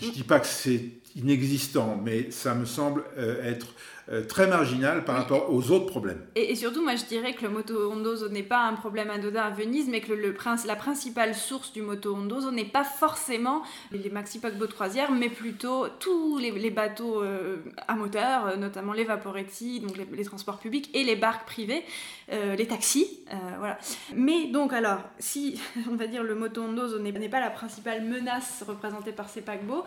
je 0.00 0.06
ne 0.06 0.12
dis 0.12 0.22
pas 0.22 0.40
que 0.40 0.46
c'est 0.46 0.82
inexistant, 1.16 2.00
mais 2.02 2.30
ça 2.30 2.54
me 2.54 2.64
semble 2.64 3.04
être 3.44 3.74
euh, 4.12 4.26
très 4.26 4.46
marginal 4.46 5.04
par 5.04 5.16
rapport 5.16 5.50
aux 5.50 5.70
autres 5.70 5.86
problèmes. 5.86 6.20
Et, 6.34 6.54
surtout, 6.54 6.82
moi 6.82 6.96
je 6.96 7.04
dirais 7.06 7.32
que 7.32 7.42
le 7.42 7.48
moto 7.48 7.90
hondoso 7.90 8.28
n'est 8.28 8.42
pas 8.42 8.60
un 8.66 8.74
problème 8.74 9.08
anodin 9.08 9.40
à 9.40 9.48
Venise, 9.50 9.88
mais 9.88 10.02
que 10.02 10.12
le, 10.12 10.36
la 10.66 10.76
principale 10.76 11.34
source 11.34 11.72
du 11.72 11.80
moto 11.80 12.14
hondoso 12.14 12.50
n'est 12.50 12.66
pas 12.66 12.84
forcément 12.84 13.62
les 13.90 14.10
maxi 14.10 14.38
paquebots 14.38 14.66
de 14.66 14.72
croisière, 14.72 15.10
mais 15.12 15.30
plutôt 15.30 15.86
tous 15.98 16.36
les, 16.36 16.70
bateaux 16.70 17.22
euh, 17.22 17.56
à 17.88 17.94
moteur, 17.94 18.48
euh, 18.48 18.56
notamment 18.56 18.92
les 18.92 19.04
vaporetti, 19.04 19.80
donc 19.80 19.96
les, 19.96 20.24
transports 20.24 20.58
publics, 20.58 20.90
et 20.92 21.04
les 21.04 21.16
barques 21.16 21.46
privées, 21.46 21.82
les 22.30 22.66
taxis. 22.66 23.24
voilà. 23.58 23.78
Mais 24.14 24.46
donc, 24.46 24.72
alors, 24.72 25.00
si 25.18 25.60
on 25.90 25.96
va 25.96 26.06
dire 26.06 26.22
le 26.22 26.34
moto 26.34 26.62
hondoso 26.62 26.98
n'est 26.98 27.28
pas 27.28 27.40
la 27.40 27.50
principale 27.50 28.02
menace 28.02 28.62
représentée 28.66 29.12
par 29.12 29.30
ces 29.30 29.40
paquebots, 29.40 29.84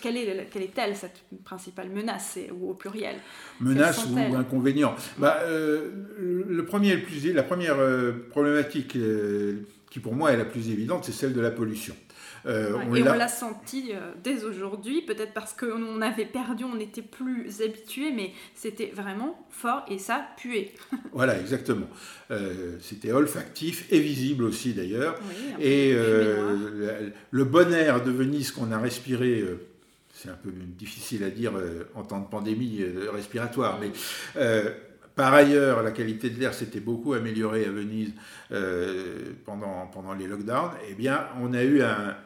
quelle 0.00 0.16
est 0.16 0.48
quelle 0.50 0.62
est-elle 0.62 0.96
cette 0.96 1.22
principale 1.44 1.90
menace 1.90 2.38
ou 2.52 2.70
au 2.70 2.74
pluriel? 2.74 3.16
Menace 3.60 4.06
ou 4.06 4.34
inconvénient. 4.34 4.94
Bah, 5.18 5.40
Le 5.46 6.64
premier, 6.64 6.94
le 6.96 7.02
plus, 7.02 7.32
la 7.32 7.42
première 7.42 7.76
problématique 8.30 8.96
qui 9.90 10.00
pour 10.00 10.14
moi 10.14 10.32
est 10.32 10.36
la 10.36 10.44
plus 10.44 10.70
évidente, 10.70 11.04
c'est 11.04 11.12
celle 11.12 11.32
de 11.32 11.40
la 11.40 11.50
pollution. 11.50 11.94
Euh, 12.46 12.76
on 12.88 12.94
et 12.94 13.02
on 13.02 13.14
l'a 13.14 13.28
senti 13.28 13.92
euh, 13.92 14.12
dès 14.22 14.44
aujourd'hui, 14.44 15.02
peut-être 15.02 15.32
parce 15.32 15.52
qu'on 15.52 16.00
avait 16.00 16.24
perdu, 16.24 16.64
on 16.64 16.76
n'était 16.76 17.02
plus 17.02 17.60
habitué, 17.62 18.12
mais 18.12 18.32
c'était 18.54 18.92
vraiment 18.94 19.46
fort 19.50 19.84
et 19.88 19.98
ça 19.98 20.26
puait. 20.36 20.72
voilà, 21.12 21.38
exactement. 21.38 21.88
Euh, 22.30 22.76
c'était 22.80 23.12
olfactif 23.12 23.86
et 23.90 24.00
visible 24.00 24.44
aussi 24.44 24.72
d'ailleurs. 24.74 25.18
et 25.60 25.92
le 25.92 27.44
bon 27.44 27.72
air 27.72 28.02
de 28.02 28.10
Venise 28.10 28.52
qu'on 28.52 28.72
a 28.72 28.78
respiré 28.78 29.44
c'est 30.12 30.30
un 30.30 30.38
peu 30.42 30.50
difficile 30.50 31.22
à 31.22 31.30
dire 31.30 31.52
en 31.94 32.02
temps 32.02 32.18
de 32.18 32.26
pandémie 32.26 32.82
respiratoire, 33.12 33.78
mais 33.80 33.92
par 35.14 35.34
ailleurs, 35.34 35.82
la 35.82 35.90
qualité 35.90 36.30
de 36.30 36.38
l'air 36.38 36.54
s'était 36.54 36.80
beaucoup 36.80 37.12
améliorée 37.12 37.64
à 37.64 37.70
Venise 37.70 38.12
pendant, 39.44 39.86
pendant 39.92 40.14
les 40.14 40.26
lockdowns. 40.26 40.72
Eh 40.88 40.94
bien, 40.94 41.26
on 41.40 41.52
a 41.54 41.62
eu 41.62 41.82
un, 41.82 42.16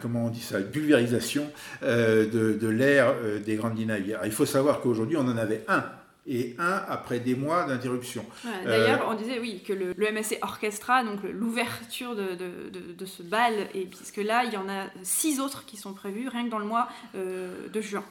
comment 0.00 0.26
on 0.26 0.30
dit 0.30 0.40
ça, 0.40 0.60
une 0.60 0.70
pulvérisation 0.70 1.50
euh, 1.82 2.26
de, 2.28 2.68
l'air 2.68 3.14
euh, 3.22 3.38
des 3.38 3.56
grandes 3.56 3.78
navires. 3.78 4.20
Il 4.24 4.32
faut 4.32 4.46
savoir 4.46 4.80
qu'aujourd'hui, 4.80 5.16
on 5.16 5.26
en 5.26 5.36
avait 5.36 5.64
un 5.68 5.84
et 6.24 6.54
un 6.58 6.82
après 6.88 7.18
des 7.18 7.34
mois 7.34 7.64
d'interruption. 7.64 8.24
D'ailleurs, 8.64 9.02
euh, 9.02 9.12
on 9.12 9.14
disait 9.14 9.40
oui 9.40 9.60
que 9.66 9.72
le, 9.72 9.92
MSC 10.12 10.38
Orchestra, 10.42 11.02
donc 11.02 11.18
l'ouverture 11.24 12.14
de, 12.14 12.36
de, 12.96 13.06
ce 13.06 13.24
bal, 13.24 13.54
et 13.74 13.86
puisque 13.86 14.18
là, 14.18 14.44
il 14.44 14.52
y 14.52 14.56
en 14.56 14.68
a 14.68 14.86
six 15.02 15.40
autres 15.40 15.64
qui 15.64 15.76
sont 15.76 15.94
prévus 15.94 16.28
rien 16.28 16.44
que 16.44 16.50
dans 16.50 16.60
le 16.60 16.64
mois 16.64 16.88
de 17.14 17.80
juin. 17.80 18.04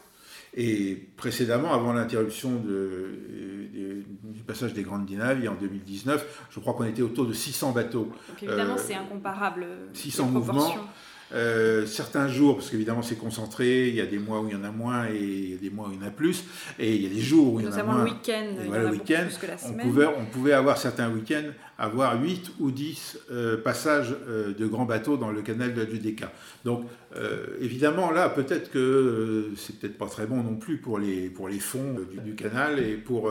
Et 0.54 1.08
précédemment, 1.16 1.74
avant 1.74 1.94
l'interruption 1.94 2.62
du 2.62 4.44
passage 4.46 4.74
des 4.74 4.84
grandes 4.84 5.10
navires 5.10 5.54
en 5.54 5.56
2019, 5.56 6.48
je 6.50 6.60
crois 6.60 6.74
qu'on 6.74 6.84
était 6.84 7.02
autour 7.02 7.26
de 7.26 7.32
600 7.32 7.72
bateaux. 7.72 8.12
Donc 8.28 8.44
évidemment, 8.44 8.76
c'est 8.78 8.96
incomparable. 8.96 9.66
600 9.94 10.26
mouvements. 10.26 10.76
Euh, 11.34 11.86
certains 11.86 12.28
jours, 12.28 12.58
parce 12.58 12.70
qu'évidemment 12.70 13.02
c'est 13.02 13.16
concentré, 13.16 13.88
il 13.88 13.96
y 13.96 14.02
a 14.02 14.06
des 14.06 14.20
mois 14.20 14.42
où 14.42 14.48
il 14.48 14.54
y 14.54 14.56
en 14.56 14.64
a 14.64 14.72
moins 14.72 15.08
et 15.08 15.18
il 15.18 15.52
y 15.52 15.54
a 15.54 15.58
des 15.58 15.70
mois 15.70 15.88
où 15.88 15.92
il 15.94 16.00
y 16.00 16.04
en 16.04 16.08
a 16.08 16.12
plus, 16.12 16.44
et 16.78 16.94
il 16.94 17.04
y 17.04 17.06
a 17.06 17.10
des 17.10 17.22
jours 17.22 17.54
où 17.54 17.60
il 17.60 17.66
y 17.66 17.70
en 17.70 17.72
a 17.72 17.84
moins. 17.84 18.04
le 18.04 18.12
week-end, 18.12 18.48
voilà, 18.68 18.84
le 18.84 18.92
week-end, 18.92 19.28
on 19.66 19.74
pouvait, 19.74 20.06
on 20.06 20.26
pouvait 20.26 20.54
avoir 20.54 20.78
certains 20.78 21.10
week-ends 21.10 21.52
avoir 21.78 22.22
8 22.22 22.52
ou 22.60 22.70
10 22.70 23.18
euh, 23.32 23.58
passages 23.58 24.16
euh, 24.28 24.54
de 24.54 24.68
grands 24.68 24.86
bateaux 24.86 25.18
dans 25.18 25.32
le 25.32 25.42
canal 25.42 25.74
de 25.74 25.82
la 25.82 25.90
Judéca. 25.90 26.32
Donc 26.64 26.86
évidemment 27.60 28.12
là, 28.12 28.30
peut-être 28.30 28.72
que 28.72 29.50
c'est 29.58 29.78
peut-être 29.80 29.98
pas 29.98 30.06
très 30.06 30.28
bon 30.28 30.44
non 30.44 30.56
plus 30.56 30.78
pour 30.78 30.98
les, 30.98 31.30
pour 31.30 31.50
les 31.50 31.60
fonds 31.60 31.98
du, 32.10 32.22
du, 32.22 32.36
canal 32.36 32.80
et 32.80 32.94
pour 32.94 33.30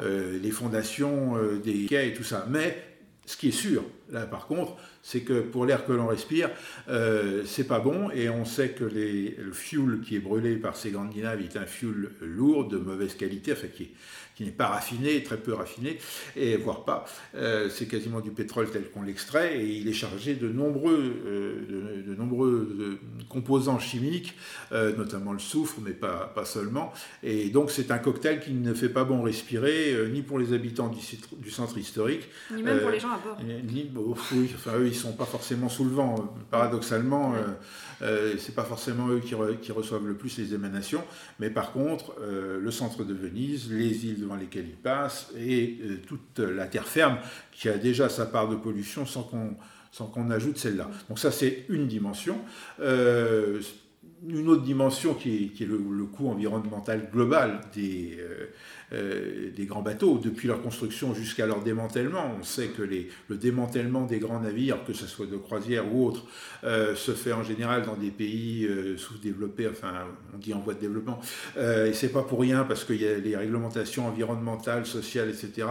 les 0.00 0.50
fondations 0.50 1.38
des 1.64 1.86
quais 1.86 2.08
et 2.08 2.12
tout 2.12 2.24
ça. 2.24 2.46
Mais 2.50 2.91
ce 3.32 3.38
qui 3.38 3.48
est 3.48 3.50
sûr, 3.50 3.82
là 4.10 4.26
par 4.26 4.46
contre, 4.46 4.76
c'est 5.02 5.22
que 5.22 5.40
pour 5.40 5.64
l'air 5.64 5.86
que 5.86 5.92
l'on 5.92 6.06
respire, 6.06 6.50
euh, 6.88 7.44
c'est 7.46 7.66
pas 7.66 7.80
bon 7.80 8.10
et 8.10 8.28
on 8.28 8.44
sait 8.44 8.70
que 8.70 8.84
le 8.84 9.52
fuel 9.52 10.00
qui 10.04 10.16
est 10.16 10.20
brûlé 10.20 10.56
par 10.56 10.76
ces 10.76 10.90
grandes 10.90 11.16
naves 11.16 11.40
est 11.40 11.56
un 11.56 11.64
fuel 11.64 12.10
lourd, 12.20 12.68
de 12.68 12.76
mauvaise 12.76 13.14
qualité, 13.14 13.52
enfin 13.52 13.68
qui, 13.68 13.92
n'est 14.44 14.50
pas 14.50 14.68
raffiné, 14.68 15.22
très 15.22 15.36
peu 15.36 15.52
raffiné, 15.54 15.98
et 16.36 16.56
voire 16.56 16.84
pas. 16.84 17.04
Euh, 17.34 17.68
c'est 17.68 17.86
quasiment 17.86 18.20
du 18.20 18.30
pétrole 18.30 18.70
tel 18.70 18.90
qu'on 18.90 19.02
l'extrait 19.02 19.60
et 19.60 19.66
il 19.66 19.88
est 19.88 19.92
chargé 19.92 20.34
de 20.34 20.48
nombreux, 20.48 21.14
euh, 21.26 22.02
de, 22.06 22.14
nombreux 22.14 22.98
composants 23.28 23.78
chimiques, 23.78 24.34
notamment 24.70 25.32
le 25.32 25.38
soufre, 25.38 25.76
mais 25.82 25.92
pas, 25.92 26.30
pas 26.34 26.44
seulement. 26.44 26.92
Et 27.22 27.48
donc 27.48 27.70
c'est 27.70 27.90
un 27.90 27.98
cocktail 27.98 28.40
qui 28.40 28.52
ne 28.52 28.74
fait 28.74 28.88
pas 28.88 29.04
bon 29.04 29.22
respirer, 29.22 29.96
ni 30.12 30.22
pour 30.22 30.38
les 30.38 30.52
habitants 30.52 30.88
du, 30.88 31.50
centre 31.50 31.78
historique. 31.78 32.28
Ni 32.54 32.62
même 32.62 32.80
pour 32.80 32.90
les 32.90 33.00
gens 33.00 33.10
à 33.10 33.18
bord. 33.18 33.38
Ni, 33.42 33.90
oui, 34.32 34.50
enfin 34.54 34.78
eux, 34.78 34.86
ils 34.86 34.94
sont 34.94 35.12
pas 35.12 35.24
forcément 35.24 35.68
sous 35.68 35.84
le 35.84 35.90
vent. 35.90 36.34
Paradoxalement, 36.50 37.34
euh, 37.34 37.38
euh, 38.02 38.34
c'est 38.38 38.54
pas 38.54 38.64
forcément 38.64 39.08
eux 39.08 39.20
qui, 39.20 39.34
reçoivent 39.72 40.06
le 40.06 40.14
plus 40.14 40.38
les 40.38 40.54
émanations, 40.54 41.04
mais 41.38 41.50
par 41.50 41.72
contre, 41.72 42.14
euh, 42.20 42.60
le 42.60 42.70
centre 42.70 43.04
de 43.04 43.14
Venise, 43.14 43.70
les 43.70 44.06
îles 44.06 44.20
devant 44.20 44.36
lesquelles 44.36 44.68
ils 44.68 44.76
passent 44.76 45.30
et 45.38 45.78
toute 46.06 46.38
la 46.38 46.66
terre 46.66 46.86
ferme 46.86 47.18
qui 47.52 47.68
a 47.68 47.78
déjà 47.78 48.08
sa 48.08 48.26
part 48.26 48.48
de 48.48 48.56
pollution 48.56 49.06
sans 49.06 49.22
qu'on 49.22 49.56
sans 49.94 50.06
qu'on 50.06 50.30
ajoute 50.30 50.56
celle-là. 50.56 50.90
Donc 51.10 51.18
ça, 51.18 51.30
c'est 51.30 51.66
une 51.68 51.86
dimension 51.86 52.38
une 54.28 54.48
autre 54.48 54.62
dimension 54.62 55.14
qui 55.14 55.52
est, 55.58 55.64
le, 55.64 55.78
coût 56.04 56.28
environnemental 56.28 57.08
global 57.12 57.60
des, 57.74 58.18
euh, 58.20 58.46
euh, 58.92 59.50
des 59.50 59.66
grands 59.66 59.82
bateaux, 59.82 60.20
depuis 60.22 60.48
leur 60.48 60.62
construction 60.62 61.14
jusqu'à 61.14 61.46
leur 61.46 61.62
démantèlement. 61.62 62.36
On 62.38 62.44
sait 62.44 62.68
que 62.68 62.82
le 62.82 63.36
démantèlement 63.36 64.04
des 64.04 64.18
grands 64.18 64.40
navires, 64.40 64.84
que 64.84 64.92
ce 64.92 65.06
soit 65.06 65.26
de 65.26 65.36
croisière 65.36 65.92
ou 65.92 66.06
autre, 66.06 66.24
euh, 66.64 66.94
se 66.94 67.12
fait 67.12 67.32
en 67.32 67.42
général 67.42 67.82
dans 67.82 67.96
des 67.96 68.10
pays 68.10 68.68
sous-développés, 68.96 69.68
enfin 69.68 70.06
on 70.34 70.38
dit 70.38 70.54
en 70.54 70.60
voie 70.60 70.74
de 70.74 70.80
développement, 70.80 71.20
et 71.56 71.92
c'est 71.92 72.12
pas 72.12 72.22
pour 72.22 72.40
rien 72.40 72.64
parce 72.64 72.84
que 72.84 72.92
les 72.92 73.36
réglementations 73.36 74.06
environnementales, 74.06 74.86
sociales, 74.86 75.30
etc. 75.30 75.66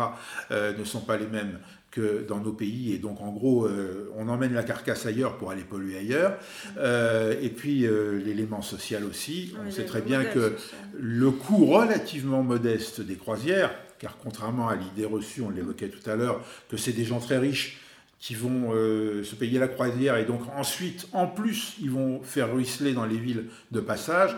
ne 0.51 0.83
sont 0.83 1.01
pas 1.01 1.17
les 1.17 1.27
mêmes 1.27 1.59
que 1.91 2.25
dans 2.27 2.39
nos 2.39 2.53
pays. 2.53 2.93
Et 2.93 2.97
donc, 2.97 3.21
en 3.21 3.31
gros, 3.31 3.65
euh, 3.65 4.09
on 4.15 4.29
emmène 4.29 4.53
la 4.53 4.63
carcasse 4.63 5.05
ailleurs 5.05 5.37
pour 5.37 5.51
aller 5.51 5.63
polluer 5.63 5.97
ailleurs. 5.97 6.37
Euh, 6.77 7.35
et 7.41 7.49
puis, 7.49 7.85
euh, 7.85 8.17
l'élément 8.23 8.61
social 8.61 9.03
aussi. 9.03 9.53
on 9.65 9.69
sait 9.69 9.85
très 9.85 10.01
bien 10.01 10.23
que 10.23 10.55
le 10.97 11.31
coût 11.31 11.65
relativement 11.65 12.43
modeste 12.43 13.01
des 13.01 13.15
croisières, 13.15 13.71
car 13.99 14.17
contrairement 14.17 14.69
à 14.69 14.75
l'idée 14.75 15.05
reçue, 15.05 15.41
on 15.41 15.49
l'évoquait 15.49 15.89
tout 15.89 16.09
à 16.09 16.15
l'heure, 16.15 16.41
que 16.69 16.77
c'est 16.77 16.93
des 16.93 17.03
gens 17.05 17.19
très 17.19 17.37
riches 17.37 17.77
qui 18.21 18.35
vont 18.35 18.71
euh, 18.71 19.23
se 19.23 19.33
payer 19.33 19.57
la 19.57 19.67
croisière 19.67 20.15
et 20.17 20.25
donc 20.25 20.41
ensuite, 20.55 21.07
en 21.11 21.25
plus, 21.25 21.73
ils 21.81 21.89
vont 21.89 22.21
faire 22.21 22.53
ruisseler 22.53 22.93
dans 22.93 23.05
les 23.05 23.17
villes 23.17 23.45
de 23.71 23.79
passage. 23.79 24.37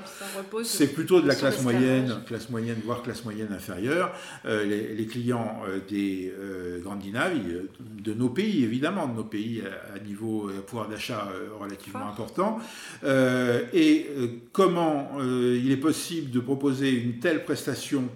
C'est 0.64 0.88
plutôt 0.88 1.20
de 1.20 1.28
la 1.28 1.36
classe 1.36 1.62
moyenne, 1.62 2.24
classe 2.26 2.50
moyenne, 2.50 2.78
voire 2.86 3.04
classe 3.04 3.26
moyenne 3.26 3.52
inférieure. 3.52 4.16
Euh, 4.46 4.64
les, 4.64 5.06
clients 5.06 5.64
euh, 5.68 5.80
des 5.90 6.34
dynamiques, 7.02 7.44
de 8.02 8.14
nos 8.14 8.30
pays, 8.30 8.64
évidemment, 8.64 9.06
de 9.06 9.16
nos 9.16 9.26
pays 9.26 9.62
à, 9.94 10.00
niveau 10.00 10.50
pouvoir 10.66 10.88
d'achat 10.88 11.28
relativement 11.60 12.08
important. 12.08 12.60
et 13.04 14.08
comment 14.54 15.12
il 15.22 15.72
est 15.72 15.78
possible 15.78 16.32
de 16.32 16.40
proposer 16.40 16.92
une 16.92 17.20
telle 17.20 17.44
prestation 17.44 18.08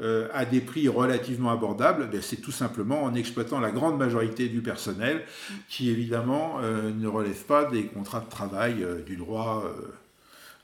euh, 0.00 0.28
à 0.32 0.44
des 0.44 0.60
prix 0.60 0.88
relativement 0.88 1.52
abordables, 1.52 2.10
ben, 2.10 2.20
c'est 2.20 2.40
tout 2.40 2.50
simplement 2.50 3.04
en 3.04 3.14
exploitant 3.14 3.60
la 3.60 3.70
grande 3.70 3.96
majorité 3.96 4.48
du 4.48 4.60
personnel 4.60 5.22
qui 5.68 5.88
évidemment 5.88 6.58
euh, 6.60 6.90
ne 6.90 7.06
relève 7.06 7.44
pas 7.44 7.66
des 7.66 7.86
contrats 7.86 8.18
de 8.18 8.28
travail 8.28 8.82
euh, 8.82 9.02
du 9.02 9.16
droit 9.16 9.62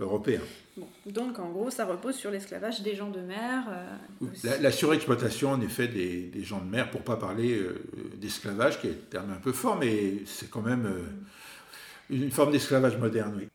européen. 0.00 0.40
donc 1.06 1.38
en 1.38 1.48
gros, 1.50 1.70
ça 1.70 1.84
repose 1.84 2.16
sur 2.16 2.32
l'esclavage 2.32 2.82
des 2.82 2.96
gens 2.96 3.10
de 3.10 3.20
mer. 3.20 3.66
La, 4.42 4.72
surexploitation 4.72 5.52
en 5.52 5.60
effet 5.60 5.86
des, 5.86 6.42
gens 6.42 6.58
de 6.58 6.68
mer, 6.68 6.90
pour 6.90 7.02
pas 7.02 7.16
parler 7.16 7.60
d'esclavage, 8.16 8.80
qui 8.80 8.88
est 8.88 8.90
un 8.90 9.10
terme 9.10 9.30
un 9.30 9.40
peu 9.40 9.52
fort, 9.52 9.76
mais 9.78 10.14
c'est 10.26 10.50
quand 10.50 10.62
même 10.62 10.90
une 12.08 12.32
forme 12.32 12.50
d'esclavage 12.50 12.96
moderne, 12.96 13.34
oui. 13.36 13.48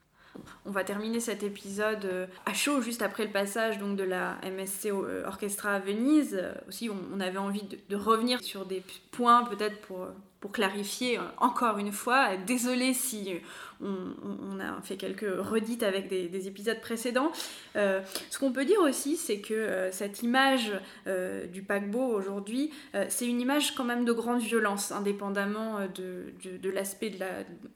On 0.66 0.72
va 0.72 0.84
terminer 0.84 1.20
cet 1.20 1.44
épisode 1.44 2.06
euh, 2.06 2.28
à 2.46 2.54
chaud 2.54 2.82
juste 2.82 3.02
après 3.02 3.26
le 3.26 3.32
passage 3.32 3.78
donc 3.78 3.96
de 3.98 4.04
la 4.04 4.38
MSC 4.44 4.88
euh, 4.88 5.26
Orchestra 5.26 5.76
à 5.76 5.80
Venise. 5.80 6.38
Euh, 6.42 6.54
aussi, 6.68 6.90
on, 6.90 7.20
avait 7.20 7.38
envie 7.38 7.64
de, 7.90 7.96
revenir 7.96 8.42
sur 8.42 8.66
des 8.66 8.84
points 9.12 9.44
peut-être 9.44 9.80
pour, 9.82 10.08
clarifier 10.54 11.20
encore 11.40 11.80
une 11.80 11.92
fois. 11.92 12.38
Désolé 12.38 12.94
si 12.94 13.32
on, 13.82 14.60
a 14.60 14.82
fait 14.82 14.98
quelques 14.98 15.26
redites 15.40 15.84
avec 15.84 16.08
des, 16.08 16.48
épisodes 16.48 16.80
précédents. 16.80 17.32
Euh, 17.76 18.02
ce 18.30 18.40
qu'on 18.40 18.52
peut 18.52 18.66
dire 18.66 18.80
aussi, 18.82 19.18
c'est 19.18 19.40
que 19.40 19.54
euh, 19.54 19.92
cette 19.92 20.24
image 20.24 20.72
euh, 21.08 21.46
du 21.48 21.62
paquebot 21.62 22.06
aujourd'hui, 22.06 22.72
c'est 23.10 23.28
une 23.28 23.42
image 23.42 23.76
quand 23.76 23.84
même 23.84 24.06
de 24.06 24.12
grande 24.12 24.42
violence, 24.42 24.92
indépendamment 24.92 25.80
de, 25.94 26.70
l'aspect 26.70 27.10
de 27.10 27.26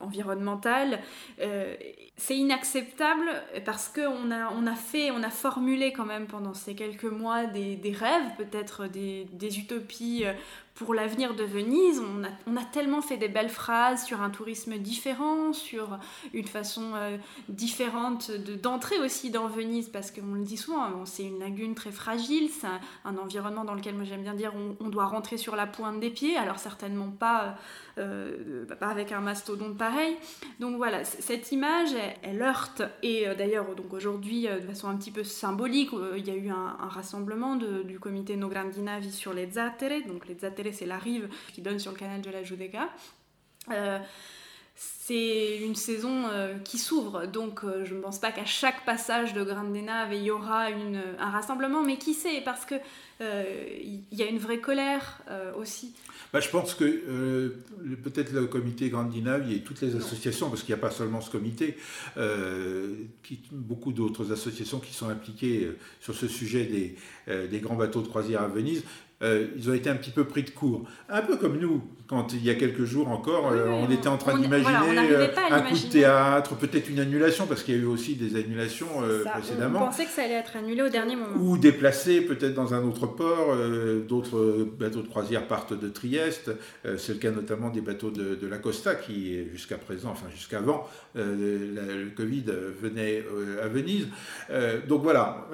environnemental. 0.00 1.00
c'est 2.16 2.36
inacceptable 2.36 3.28
parce 3.64 3.88
qu'on 3.88 4.30
a, 4.30 4.52
on 4.52 4.66
a 4.66 4.74
fait, 4.74 5.10
on 5.10 5.22
a 5.22 5.30
formulé 5.30 5.92
quand 5.92 6.06
même 6.06 6.26
pendant 6.26 6.54
ces 6.54 6.74
quelques 6.74 7.04
mois 7.04 7.46
des, 7.46 7.78
rêves, 7.92 8.36
peut-être 8.38 8.86
des, 8.86 9.26
des, 9.32 9.58
utopies 9.58 10.24
pour 10.74 10.94
l'avenir 10.94 11.34
de 11.34 11.44
Venise. 11.44 12.00
On 12.00 12.24
a, 12.24 12.28
on 12.46 12.56
a, 12.56 12.64
tellement 12.64 13.02
fait 13.02 13.16
des 13.16 13.28
belles 13.28 13.50
phrases 13.50 14.04
sur 14.04 14.22
un 14.22 14.30
tourisme 14.30 14.78
différent, 14.78 15.52
sur 15.52 15.89
une 16.32 16.46
façon 16.46 16.92
euh, 16.94 17.16
différente 17.48 18.30
d'entrer 18.30 18.98
aussi 18.98 19.30
dans 19.30 19.48
Venise, 19.48 19.88
parce 19.88 20.10
qu'on 20.10 20.34
le 20.34 20.44
dit 20.44 20.56
souvent, 20.56 21.04
c'est 21.04 21.24
une 21.24 21.38
lagune 21.38 21.74
très 21.74 21.92
fragile, 21.92 22.50
c'est 22.50 22.66
un, 23.04 23.16
environnement 23.16 23.64
dans 23.64 23.74
lequel 23.74 23.94
moi 23.94 24.04
j'aime 24.04 24.22
bien 24.22 24.34
dire 24.34 24.52
on, 24.80 24.88
doit 24.88 25.06
rentrer 25.06 25.36
sur 25.36 25.56
la 25.56 25.66
pointe 25.66 26.00
des 26.00 26.10
pieds, 26.10 26.36
alors 26.36 26.58
certainement 26.58 27.08
pas 27.08 27.56
euh, 28.00 28.64
pas 28.78 28.88
avec 28.88 29.12
un 29.12 29.20
mastodonte 29.20 29.76
pareil. 29.76 30.16
Donc 30.58 30.76
voilà, 30.76 31.04
cette 31.04 31.52
image, 31.52 31.90
elle, 32.22 32.40
heurte. 32.40 32.82
Et 33.02 33.28
euh, 33.28 33.34
d'ailleurs, 33.34 33.74
donc 33.74 33.92
aujourd'hui, 33.92 34.48
euh, 34.48 34.58
de 34.58 34.66
façon 34.66 34.88
un 34.88 34.96
petit 34.96 35.10
peu 35.10 35.24
symbolique, 35.24 35.90
il 36.16 36.26
y 36.26 36.30
a 36.30 36.34
eu 36.34 36.48
un, 36.50 36.76
rassemblement 36.88 37.56
du 37.56 38.00
comité 38.00 38.36
No 38.36 38.48
Grandi 38.48 38.80
Navi 38.80 39.12
sur 39.12 39.34
les 39.34 39.50
Zattere. 39.50 40.06
Donc 40.06 40.26
les 40.28 40.34
Zattere, 40.34 40.72
c'est 40.72 40.86
la 40.86 40.98
rive 40.98 41.28
qui 41.52 41.60
donne 41.60 41.78
sur 41.78 41.92
le 41.92 41.98
canal 41.98 42.20
de 42.20 42.30
la 42.30 42.42
Giudecca 42.42 42.88
c'est 44.82 45.58
une 45.58 45.74
saison 45.74 46.24
qui 46.64 46.78
s'ouvre, 46.78 47.26
donc 47.26 47.60
je 47.84 47.94
ne 47.94 48.00
pense 48.00 48.18
pas 48.18 48.32
qu'à 48.32 48.44
chaque 48.44 48.84
passage 48.84 49.34
de 49.34 49.42
Grande 49.42 49.74
Nave 49.74 50.14
il 50.14 50.22
y 50.22 50.30
aura 50.30 50.68
un 51.18 51.30
rassemblement, 51.30 51.82
mais 51.82 51.98
qui 51.98 52.14
sait, 52.14 52.40
parce 52.44 52.64
que 52.64 52.76
il 53.20 54.04
y 54.12 54.22
a 54.22 54.26
une 54.26 54.38
vraie 54.38 54.60
colère 54.60 55.20
aussi. 55.58 55.94
Bah, 56.32 56.38
je 56.38 56.48
pense 56.48 56.74
que 56.74 56.84
euh, 56.84 57.64
peut-être 58.04 58.32
le 58.32 58.46
comité 58.46 58.88
Grandinavi 58.88 59.54
et 59.54 59.60
toutes 59.62 59.80
les 59.80 59.96
associations, 59.96 60.48
parce 60.48 60.62
qu'il 60.62 60.72
n'y 60.74 60.80
a 60.80 60.82
pas 60.82 60.92
seulement 60.92 61.20
ce 61.20 61.30
comité, 61.30 61.76
euh, 62.16 62.94
qui, 63.24 63.40
beaucoup 63.50 63.92
d'autres 63.92 64.30
associations 64.30 64.78
qui 64.78 64.94
sont 64.94 65.08
impliquées 65.08 65.64
euh, 65.64 65.78
sur 66.00 66.14
ce 66.14 66.28
sujet 66.28 66.64
des, 66.64 67.48
des 67.48 67.60
grands 67.60 67.74
bateaux 67.74 68.02
de 68.02 68.06
croisière 68.06 68.42
à 68.42 68.48
Venise, 68.48 68.84
ils 69.22 69.70
ont 69.70 69.74
été 69.74 69.90
un 69.90 69.96
petit 69.96 70.10
peu 70.10 70.24
pris 70.24 70.42
de 70.42 70.50
court. 70.50 70.84
Un 71.08 71.22
peu 71.22 71.36
comme 71.36 71.58
nous, 71.58 71.82
quand 72.10 72.32
il 72.32 72.44
y 72.44 72.50
a 72.50 72.56
quelques 72.56 72.82
jours 72.82 73.08
encore, 73.08 73.52
euh, 73.52 73.68
on, 73.68 73.88
était 73.88 74.08
en 74.08 74.16
train 74.16 74.36
d'imaginer 74.36 75.12
euh, 75.12 75.28
un 75.48 75.60
coup 75.60 75.74
de 75.74 75.92
théâtre, 75.92 76.56
peut-être 76.56 76.88
une 76.90 76.98
annulation, 76.98 77.46
parce 77.46 77.62
qu'il 77.62 77.76
y 77.76 77.78
a 77.78 77.82
eu 77.82 77.86
aussi 77.86 78.16
des 78.16 78.34
annulations 78.34 78.88
euh, 79.04 79.22
précédemment. 79.22 79.78
On 79.80 79.86
pensait 79.86 80.06
que 80.06 80.10
ça 80.10 80.24
allait 80.24 80.34
être 80.34 80.56
annulé 80.56 80.82
au 80.82 80.88
dernier 80.88 81.14
moment. 81.14 81.36
Ou 81.38 81.56
déplacé 81.56 82.22
peut-être 82.22 82.54
dans 82.54 82.74
un 82.74 82.82
autre 82.82 83.06
port. 83.06 83.54
D'autres 84.08 84.66
bateaux 84.76 85.02
de 85.02 85.06
croisière 85.06 85.46
partent 85.46 85.78
de 85.78 85.88
Trieste. 85.88 86.50
C'est 86.96 87.12
le 87.12 87.20
cas 87.20 87.30
notamment 87.30 87.70
des 87.70 87.80
bateaux 87.80 88.10
de, 88.10 88.46
la 88.48 88.58
Costa, 88.58 88.96
qui 88.96 89.48
jusqu'à 89.52 89.78
présent, 89.78 90.10
enfin 90.10 90.26
jusqu'avant 90.34 90.88
le 91.14 92.10
Covid, 92.16 92.44
venait 92.82 93.22
à 93.62 93.68
Venise. 93.68 94.08
donc 94.88 95.04
voilà, 95.04 95.46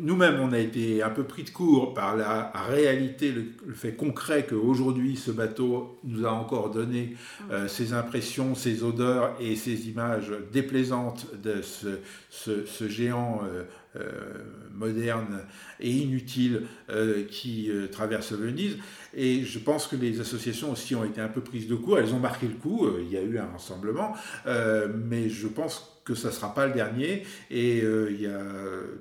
nous-mêmes, 0.00 0.40
on 0.40 0.52
a 0.52 0.58
été 0.58 1.02
un 1.02 1.10
peu 1.10 1.24
pris 1.24 1.42
de 1.42 1.50
court 1.50 1.94
par 1.94 2.16
la 2.16 2.52
réalité, 2.68 3.32
le, 3.32 3.46
le 3.66 3.74
fait 3.74 3.92
concret 3.92 4.46
qu'aujourd'hui, 4.48 5.16
ce 5.16 5.30
bateau 5.30 5.98
nous 6.04 6.26
a 6.26 6.32
encore 6.32 6.70
donné 6.70 7.16
euh, 7.50 7.68
ces 7.68 7.92
impressions, 7.92 8.54
ces 8.54 8.82
odeurs 8.82 9.36
et 9.40 9.56
ces 9.56 9.88
images 9.88 10.32
déplaisantes 10.52 11.26
de 11.42 11.62
ce, 11.62 12.88
géant 12.88 13.42
euh, 13.44 13.64
euh, 13.96 14.10
moderne 14.72 15.40
et 15.80 15.90
inutile 15.90 16.62
qui 17.28 17.70
traverse 17.90 18.32
Venise. 18.32 18.78
Et 19.14 19.44
je 19.44 19.58
pense 19.58 19.86
que 19.86 19.96
les 19.96 20.20
associations 20.20 20.72
aussi 20.72 20.94
ont 20.94 21.04
été 21.04 21.20
un 21.20 21.28
peu 21.28 21.40
prises 21.40 21.68
de 21.68 21.74
court. 21.74 21.98
Elles 21.98 22.14
ont 22.14 22.20
marqué 22.20 22.46
le 22.46 22.54
coup. 22.54 22.88
il 23.00 23.10
y 23.10 23.16
a 23.16 23.22
eu 23.22 23.38
un 23.38 23.46
rassemblement. 23.46 24.14
mais 24.46 25.28
je 25.28 25.48
pense 25.48 25.99
que 26.14 26.20
ça 26.20 26.28
ne 26.28 26.32
sera 26.32 26.54
pas 26.54 26.66
le 26.66 26.72
dernier. 26.72 27.24
Et 27.50 27.80
euh, 27.82 28.10
il 28.10 28.20
y 28.20 28.26
a 28.26 28.40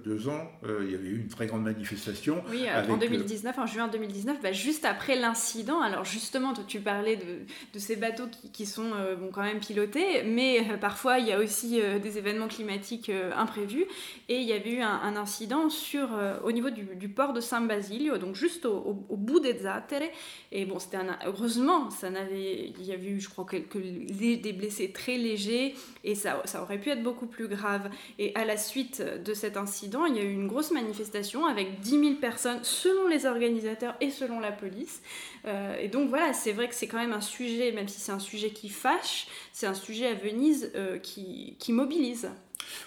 deux 0.04 0.30
ans, 0.30 0.50
euh, 0.66 0.82
il 0.84 0.92
y 0.92 0.96
avait 0.96 1.08
eu 1.08 1.20
une 1.20 1.28
très 1.28 1.48
grande 1.48 1.64
manifestation. 1.64 2.44
Oui, 2.50 2.66
euh, 2.68 2.88
en 2.88 2.98
2019, 2.98 3.58
en 3.58 3.66
juin 3.66 3.88
2019, 3.88 4.38
bah, 4.42 4.52
juste 4.52 4.86
après 4.86 5.16
l'incident. 5.16 5.82
Alors 5.82 6.06
justement, 6.06 6.54
tu 6.68 6.80
parlais 6.80 7.16
de, 7.16 7.46
de 7.74 7.80
ces 7.80 7.96
bateaux 7.96 8.28
qui, 8.28 8.52
qui 8.52 8.66
sont 8.66 8.92
bon, 9.20 9.30
quand 9.32 9.44
même 9.44 9.60
pilotés, 9.60 10.24
mais 10.24 10.62
parfois 10.80 11.20
il 11.20 11.28
y 11.28 11.32
a 11.32 11.40
aussi 11.40 11.82
des 12.02 12.18
événements 12.18 12.48
climatiques 12.48 13.12
imprévus. 13.36 13.86
Et 14.28 14.38
il 14.38 14.48
y 14.48 14.54
avait 14.54 14.72
eu 14.72 14.82
un, 14.82 15.16
incident 15.16 15.70
sur, 15.70 16.10
au 16.44 16.52
niveau 16.52 16.70
du, 16.70 16.84
du, 16.84 17.10
port 17.10 17.34
de 17.34 17.42
San 17.42 17.68
Basilio, 17.68 18.18
donc 18.18 18.36
juste 18.36 18.66
au, 18.66 19.06
au, 19.10 19.18
bout 19.18 19.40
des 19.40 19.58
Zattere. 19.58 20.10
Et 20.52 20.66
bon, 20.66 20.80
c'était 20.80 20.98
heureusement, 21.26 21.90
ça 21.90 22.10
n'avait, 22.10 22.74
il 22.80 22.86
y 22.86 22.92
avait 22.92 23.10
eu, 23.10 23.20
je 23.20 23.30
crois, 23.30 23.46
quelques, 23.50 23.78
des 23.78 24.54
blessés 24.54 24.92
très 24.92 25.18
légers, 25.18 25.76
et 26.04 26.16
ça, 26.16 26.42
ça 26.46 26.62
aurait 26.62 26.78
pu 26.78 26.90
être 26.90 26.99
beaucoup 27.00 27.26
plus 27.26 27.48
grave. 27.48 27.90
Et 28.18 28.34
à 28.36 28.46
la 28.46 28.58
suite 28.58 29.02
de 29.02 29.34
cet 29.34 29.58
incident, 29.58 30.06
il 30.06 30.16
y 30.16 30.20
a 30.20 30.24
eu 30.24 30.32
une 30.32 30.48
grosse 30.48 30.72
manifestation 30.72 31.46
avec 31.46 31.80
10 31.80 31.90
000 31.90 32.04
personnes 32.16 32.60
selon 32.64 33.08
les 33.08 33.26
organisateurs 33.26 33.96
et 34.02 34.10
selon 34.10 34.40
la 34.40 34.52
police. 34.52 35.02
Euh, 35.46 35.78
et 35.80 35.88
donc 35.88 36.10
voilà, 36.10 36.34
c'est 36.34 36.52
vrai 36.52 36.68
que 36.68 36.76
c'est 36.76 36.88
quand 36.88 36.98
même 36.98 37.14
un 37.14 37.22
sujet, 37.22 37.72
même 37.72 37.88
si 37.88 38.00
c'est 38.00 38.12
un 38.12 38.20
sujet 38.20 38.52
qui 38.52 38.70
fâche, 38.70 39.28
c'est 39.54 39.68
un 39.68 39.74
sujet 39.74 40.08
à 40.08 40.14
Venise 40.14 40.72
euh, 40.76 41.00
qui, 41.00 41.56
qui 41.60 41.74
mobilise. 41.74 42.30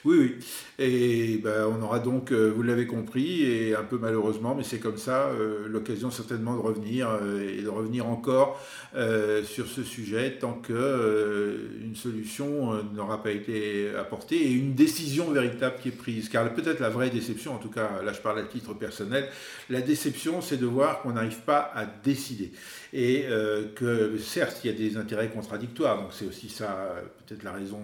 Oui, 0.04 0.18
oui. 0.18 0.36
Et 0.78 1.38
ben, 1.38 1.66
on 1.68 1.80
aura 1.82 2.00
donc, 2.00 2.32
euh, 2.32 2.52
vous 2.54 2.62
l'avez 2.62 2.86
compris, 2.86 3.42
et 3.42 3.76
un 3.76 3.84
peu 3.84 3.98
malheureusement, 3.98 4.54
mais 4.54 4.64
c'est 4.64 4.78
comme 4.78 4.96
ça, 4.96 5.26
euh, 5.26 5.68
l'occasion 5.68 6.10
certainement 6.10 6.54
de 6.56 6.60
revenir 6.60 7.08
euh, 7.08 7.58
et 7.58 7.62
de 7.62 7.68
revenir 7.68 8.08
encore 8.08 8.60
sur 9.44 9.66
ce 9.68 9.82
sujet 9.82 10.36
tant 10.38 10.52
que 10.52 11.70
une 11.82 11.96
solution 11.96 12.82
n'aura 12.92 13.22
pas 13.22 13.30
été 13.30 13.90
apportée 13.98 14.36
et 14.36 14.50
une 14.50 14.74
décision 14.74 15.30
véritable 15.30 15.76
qui 15.82 15.88
est 15.88 15.96
prise. 15.96 16.28
Car 16.28 16.52
peut-être 16.52 16.78
la 16.80 16.90
vraie 16.90 17.08
déception, 17.08 17.54
en 17.54 17.58
tout 17.58 17.70
cas 17.70 18.02
là 18.04 18.12
je 18.12 18.20
parle 18.20 18.38
à 18.40 18.42
titre 18.42 18.74
personnel, 18.74 19.28
la 19.70 19.80
déception 19.80 20.42
c'est 20.42 20.58
de 20.58 20.66
voir 20.66 21.00
qu'on 21.00 21.12
n'arrive 21.12 21.40
pas 21.40 21.72
à 21.74 21.86
décider 21.86 22.52
et 22.92 23.24
que 23.74 24.18
certes 24.18 24.60
il 24.62 24.70
y 24.70 24.74
a 24.74 24.76
des 24.76 24.98
intérêts 24.98 25.30
contradictoires, 25.30 26.02
donc 26.02 26.10
c'est 26.12 26.26
aussi 26.26 26.50
ça 26.50 26.94
peut-être 27.26 27.44
la 27.44 27.52
raison 27.52 27.80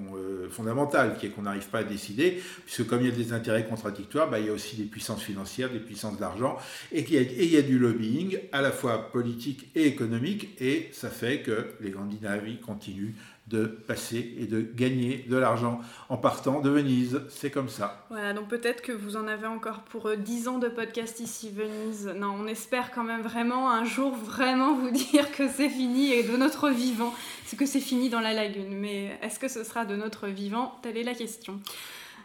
fondamentale 0.50 1.16
qui 1.18 1.26
est 1.26 1.30
qu'on 1.30 1.42
n'arrive 1.42 1.68
pas 1.68 1.78
à 1.78 1.84
décider, 1.88 2.42
puisque 2.66 2.87
comme 2.87 3.01
il 3.01 3.09
y 3.09 3.12
a 3.12 3.16
des 3.16 3.33
intérêts 3.33 3.64
contradictoires, 3.64 4.31
bah, 4.31 4.40
il 4.40 4.46
y 4.46 4.48
a 4.48 4.53
aussi 4.53 4.77
des 4.77 4.85
puissances 4.85 5.22
financières, 5.22 5.70
des 5.70 5.81
puissances 5.81 6.18
d'argent, 6.18 6.59
et, 6.92 7.05
il 7.09 7.53
y 7.53 7.57
a 7.57 7.62
du 7.62 7.79
lobbying, 7.79 8.38
à 8.53 8.62
la 8.62 8.70
fois 8.70 9.11
politique 9.11 9.68
et 9.74 9.87
économique, 9.87 10.48
et 10.61 10.88
ça 10.92 11.11
fait 11.11 11.42
que 11.42 11.68
les 11.81 11.92
Scandinavies 12.09 12.59
continuent 12.59 13.14
de 13.48 13.64
passer 13.64 14.34
et 14.38 14.46
de 14.46 14.61
gagner 14.61 15.24
de 15.28 15.37
l'argent 15.37 15.80
en 16.08 16.16
partant 16.16 16.61
de 16.61 16.68
Venise. 16.68 17.22
C'est 17.30 17.50
comme 17.50 17.68
ça. 17.68 18.04
Voilà, 18.11 18.32
donc 18.32 18.48
peut-être 18.48 18.82
que 18.82 18.92
vous 18.92 19.16
en 19.16 19.26
avez 19.26 19.46
encore 19.46 19.80
pour 19.80 20.11
10 20.16 20.46
euh, 20.46 20.50
ans 20.50 20.58
de 20.58 20.68
podcast 20.68 21.20
ici, 21.20 21.50
Venise. 21.50 22.12
Non, 22.16 22.34
on 22.38 22.46
espère 22.46 22.90
quand 22.90 23.04
même 23.04 23.22
vraiment 23.22 23.70
un 23.70 23.84
jour 23.84 24.14
vraiment 24.14 24.74
vous 24.74 24.90
dire 25.12 25.32
que 25.32 25.48
c'est 25.48 25.70
fini 25.70 26.12
et 26.12 26.22
de 26.22 26.37
notre 26.37 26.68
vivant. 26.70 27.14
C'est 27.46 27.56
que 27.56 27.66
c'est 27.66 27.80
fini 27.80 28.11
dans 28.11 28.20
la 28.20 28.34
lagune. 28.34 28.76
Mais 28.76 29.18
est-ce 29.22 29.38
que 29.38 29.48
ce 29.48 29.64
sera 29.64 29.84
de 29.84 29.96
notre 29.96 30.26
vivant? 30.26 30.78
Telle 30.82 30.98
est 30.98 31.04
la 31.04 31.14
question. 31.14 31.61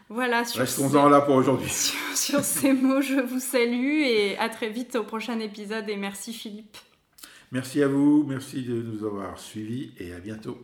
Voilà, 0.09 0.43
Restons-en 0.55 1.09
là 1.09 1.21
pour 1.21 1.35
aujourd'hui. 1.35 1.71
sur 2.15 2.43
ces 2.43 2.73
mots, 2.73 3.01
je 3.01 3.19
vous 3.19 3.39
salue 3.39 4.01
et 4.01 4.37
à 4.37 4.49
très 4.49 4.69
vite 4.69 4.95
au 4.95 5.03
prochain 5.03 5.39
épisode 5.39 5.89
et 5.89 5.95
merci 5.95 6.33
Philippe. 6.33 6.77
Merci 7.53 7.83
à 7.83 7.87
vous, 7.87 8.25
merci 8.27 8.63
de 8.63 8.81
nous 8.81 9.05
avoir 9.05 9.37
suivis 9.37 9.91
et 9.99 10.11
à 10.11 10.19
bientôt. 10.19 10.57